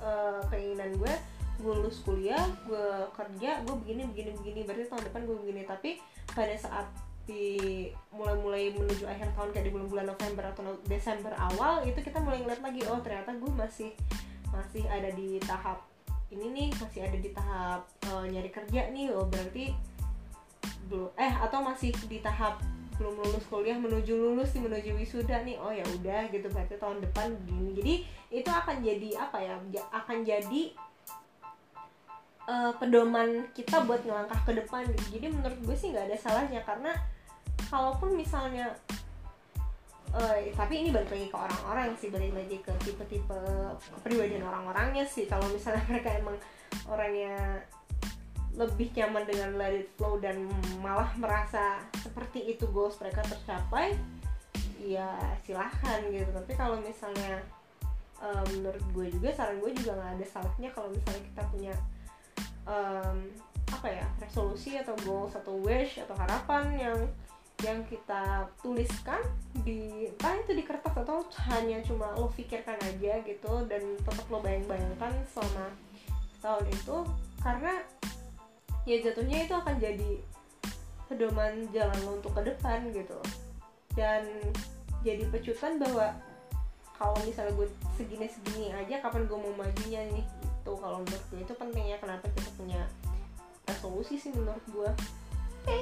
uh, 0.00 0.40
keinginan 0.48 0.96
gue 0.96 1.12
gue 1.60 1.72
lulus 1.76 2.00
kuliah 2.02 2.40
gue 2.64 2.88
kerja 3.12 3.60
gue 3.68 3.74
begini 3.84 4.08
begini 4.08 4.30
begini. 4.40 4.60
Berarti 4.64 4.88
tahun 4.88 5.04
depan 5.12 5.20
gue 5.28 5.36
begini. 5.44 5.62
Tapi 5.68 6.00
pada 6.32 6.56
saat 6.56 6.88
di 7.24 7.88
mulai-mulai 8.12 8.76
menuju 8.76 9.08
akhir 9.08 9.32
tahun 9.32 9.50
kayak 9.56 9.66
di 9.68 9.72
bulan-bulan 9.72 10.06
November 10.12 10.44
atau 10.52 10.76
Desember 10.84 11.32
awal 11.40 11.80
itu 11.88 11.96
kita 12.04 12.20
mulai 12.20 12.44
ngeliat 12.44 12.60
lagi 12.60 12.80
oh 12.84 13.00
ternyata 13.00 13.32
gue 13.32 13.52
masih 13.52 13.90
masih 14.52 14.84
ada 14.86 15.08
di 15.16 15.40
tahap 15.40 15.82
ini 16.28 16.46
nih 16.52 16.68
masih 16.76 17.00
ada 17.04 17.18
di 17.18 17.30
tahap 17.32 17.80
uh, 18.12 18.24
nyari 18.28 18.50
kerja 18.52 18.92
nih 18.92 19.08
oh 19.12 19.24
berarti 19.26 19.72
belum 20.88 21.10
eh 21.16 21.32
atau 21.32 21.64
masih 21.64 21.96
di 22.06 22.20
tahap 22.20 22.60
belum 22.94 23.18
lulus 23.18 23.44
kuliah 23.50 23.74
menuju 23.74 24.14
lulus 24.14 24.54
menuju 24.54 24.94
wisuda 24.94 25.42
nih 25.42 25.58
oh 25.58 25.74
ya 25.74 25.82
udah 25.98 26.30
gitu 26.30 26.46
berarti 26.46 26.78
tahun 26.78 27.02
depan 27.02 27.34
gini. 27.42 27.70
Jadi 27.74 27.94
itu 28.30 28.50
akan 28.50 28.76
jadi 28.86 29.08
apa 29.18 29.38
ya 29.42 29.58
akan 29.90 30.16
jadi 30.22 30.62
uh, 32.46 32.72
pedoman 32.78 33.50
kita 33.50 33.82
buat 33.82 34.06
ngelangkah 34.06 34.38
ke 34.46 34.52
depan. 34.62 34.86
Jadi 35.10 35.26
menurut 35.26 35.58
gue 35.66 35.74
sih 35.74 35.90
nggak 35.90 36.06
ada 36.06 36.16
salahnya 36.18 36.62
karena 36.62 36.94
kalaupun 37.70 38.14
misalnya 38.14 38.72
uh, 40.14 40.36
tapi 40.54 40.86
ini 40.86 40.88
balik 40.94 41.10
lagi 41.10 41.26
ke 41.28 41.36
orang-orang 41.36 41.88
sih 41.98 42.08
balik 42.08 42.32
lagi 42.32 42.56
ke 42.62 42.72
tipe-tipe 42.86 43.40
kepribadian 43.98 44.46
orang-orangnya 44.46 45.04
sih. 45.04 45.26
Kalau 45.26 45.44
misalnya 45.50 45.82
mereka 45.90 46.10
emang 46.14 46.36
orangnya 46.86 47.62
lebih 48.54 48.94
nyaman 48.94 49.26
dengan 49.26 49.50
let 49.58 49.74
it 49.74 49.90
flow 49.98 50.14
dan 50.22 50.46
malah 50.78 51.10
merasa 51.18 51.82
seperti 51.98 52.54
itu 52.54 52.70
goals 52.70 52.94
mereka 53.02 53.26
tercapai 53.26 53.98
ya 54.78 55.18
silahkan 55.42 56.06
gitu. 56.06 56.30
Tapi 56.30 56.52
kalau 56.54 56.78
misalnya 56.78 57.42
um, 58.22 58.46
menurut 58.54 58.84
gue 58.94 59.06
juga 59.10 59.34
saran 59.34 59.58
gue 59.58 59.74
juga 59.74 59.98
nggak 59.98 60.12
ada 60.20 60.26
salahnya 60.26 60.70
kalau 60.70 60.88
misalnya 60.94 61.22
kita 61.34 61.42
punya 61.50 61.74
um, 62.68 63.18
apa 63.72 63.88
ya 63.90 64.06
resolusi 64.22 64.78
atau 64.78 64.94
goals 65.02 65.34
atau 65.34 65.58
wish 65.64 65.98
atau 65.98 66.14
harapan 66.14 66.64
yang 66.78 66.98
yang 67.62 67.86
kita 67.86 68.50
tuliskan 68.58 69.22
di 69.62 70.10
entah 70.10 70.34
itu 70.42 70.52
di 70.58 70.64
kertas 70.66 70.90
atau 70.90 71.22
hanya 71.54 71.78
cuma 71.86 72.10
lo 72.18 72.26
pikirkan 72.34 72.74
aja 72.82 73.22
gitu 73.22 73.52
dan 73.70 73.82
tetap 74.02 74.26
lo 74.26 74.42
bayang-bayangkan 74.42 75.14
selama 75.30 75.70
tahun 76.42 76.66
itu 76.68 76.96
karena 77.40 77.72
ya 78.84 78.96
jatuhnya 79.06 79.46
itu 79.46 79.54
akan 79.54 79.76
jadi 79.78 80.10
pedoman 81.06 81.64
jalan 81.70 81.98
lo 82.02 82.18
untuk 82.18 82.34
ke 82.34 82.42
depan 82.52 82.90
gitu. 82.90 83.20
Dan 83.94 84.26
jadi 85.06 85.24
pecutan 85.30 85.78
bahwa 85.78 86.10
kalau 86.98 87.14
misalnya 87.22 87.54
gue 87.54 87.68
segini-segini 87.94 88.74
aja 88.74 88.98
kapan 88.98 89.30
gue 89.30 89.38
mau 89.38 89.54
majunya 89.62 90.02
nih 90.10 90.24
itu 90.24 90.72
kalau 90.80 91.04
menurut 91.04 91.24
gue 91.30 91.40
itu 91.44 91.54
pentingnya 91.54 91.96
kenapa 92.00 92.26
kita 92.34 92.50
punya 92.58 92.82
resolusi 93.70 94.18
sih 94.18 94.34
menurut 94.34 94.64
gue. 94.68 94.90
Oke 95.64 95.80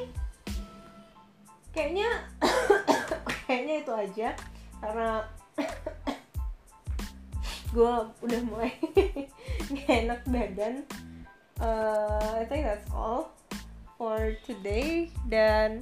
kayaknya 1.72 2.08
kayaknya 3.48 3.74
itu 3.82 3.92
aja 3.92 4.28
karena 4.78 5.08
gue 7.74 7.94
udah 8.20 8.40
mulai 8.44 8.72
gak 9.72 9.88
enak 9.88 10.20
badan. 10.28 10.74
Uh, 11.62 12.42
I 12.42 12.44
think 12.44 12.68
that's 12.68 12.88
all 12.92 13.32
for 13.96 14.36
today. 14.44 15.08
Dan 15.24 15.80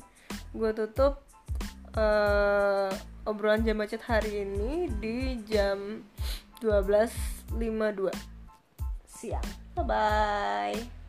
gue 0.54 0.70
tutup 0.74 1.26
uh, 1.98 2.90
obrolan 3.26 3.66
jam 3.66 3.78
macet 3.82 4.02
hari 4.06 4.46
ini 4.46 4.86
di 5.02 5.42
jam 5.50 6.06
12.52 6.62 8.12
siang. 9.10 9.48
Bye 9.74 9.84
bye 9.86 10.99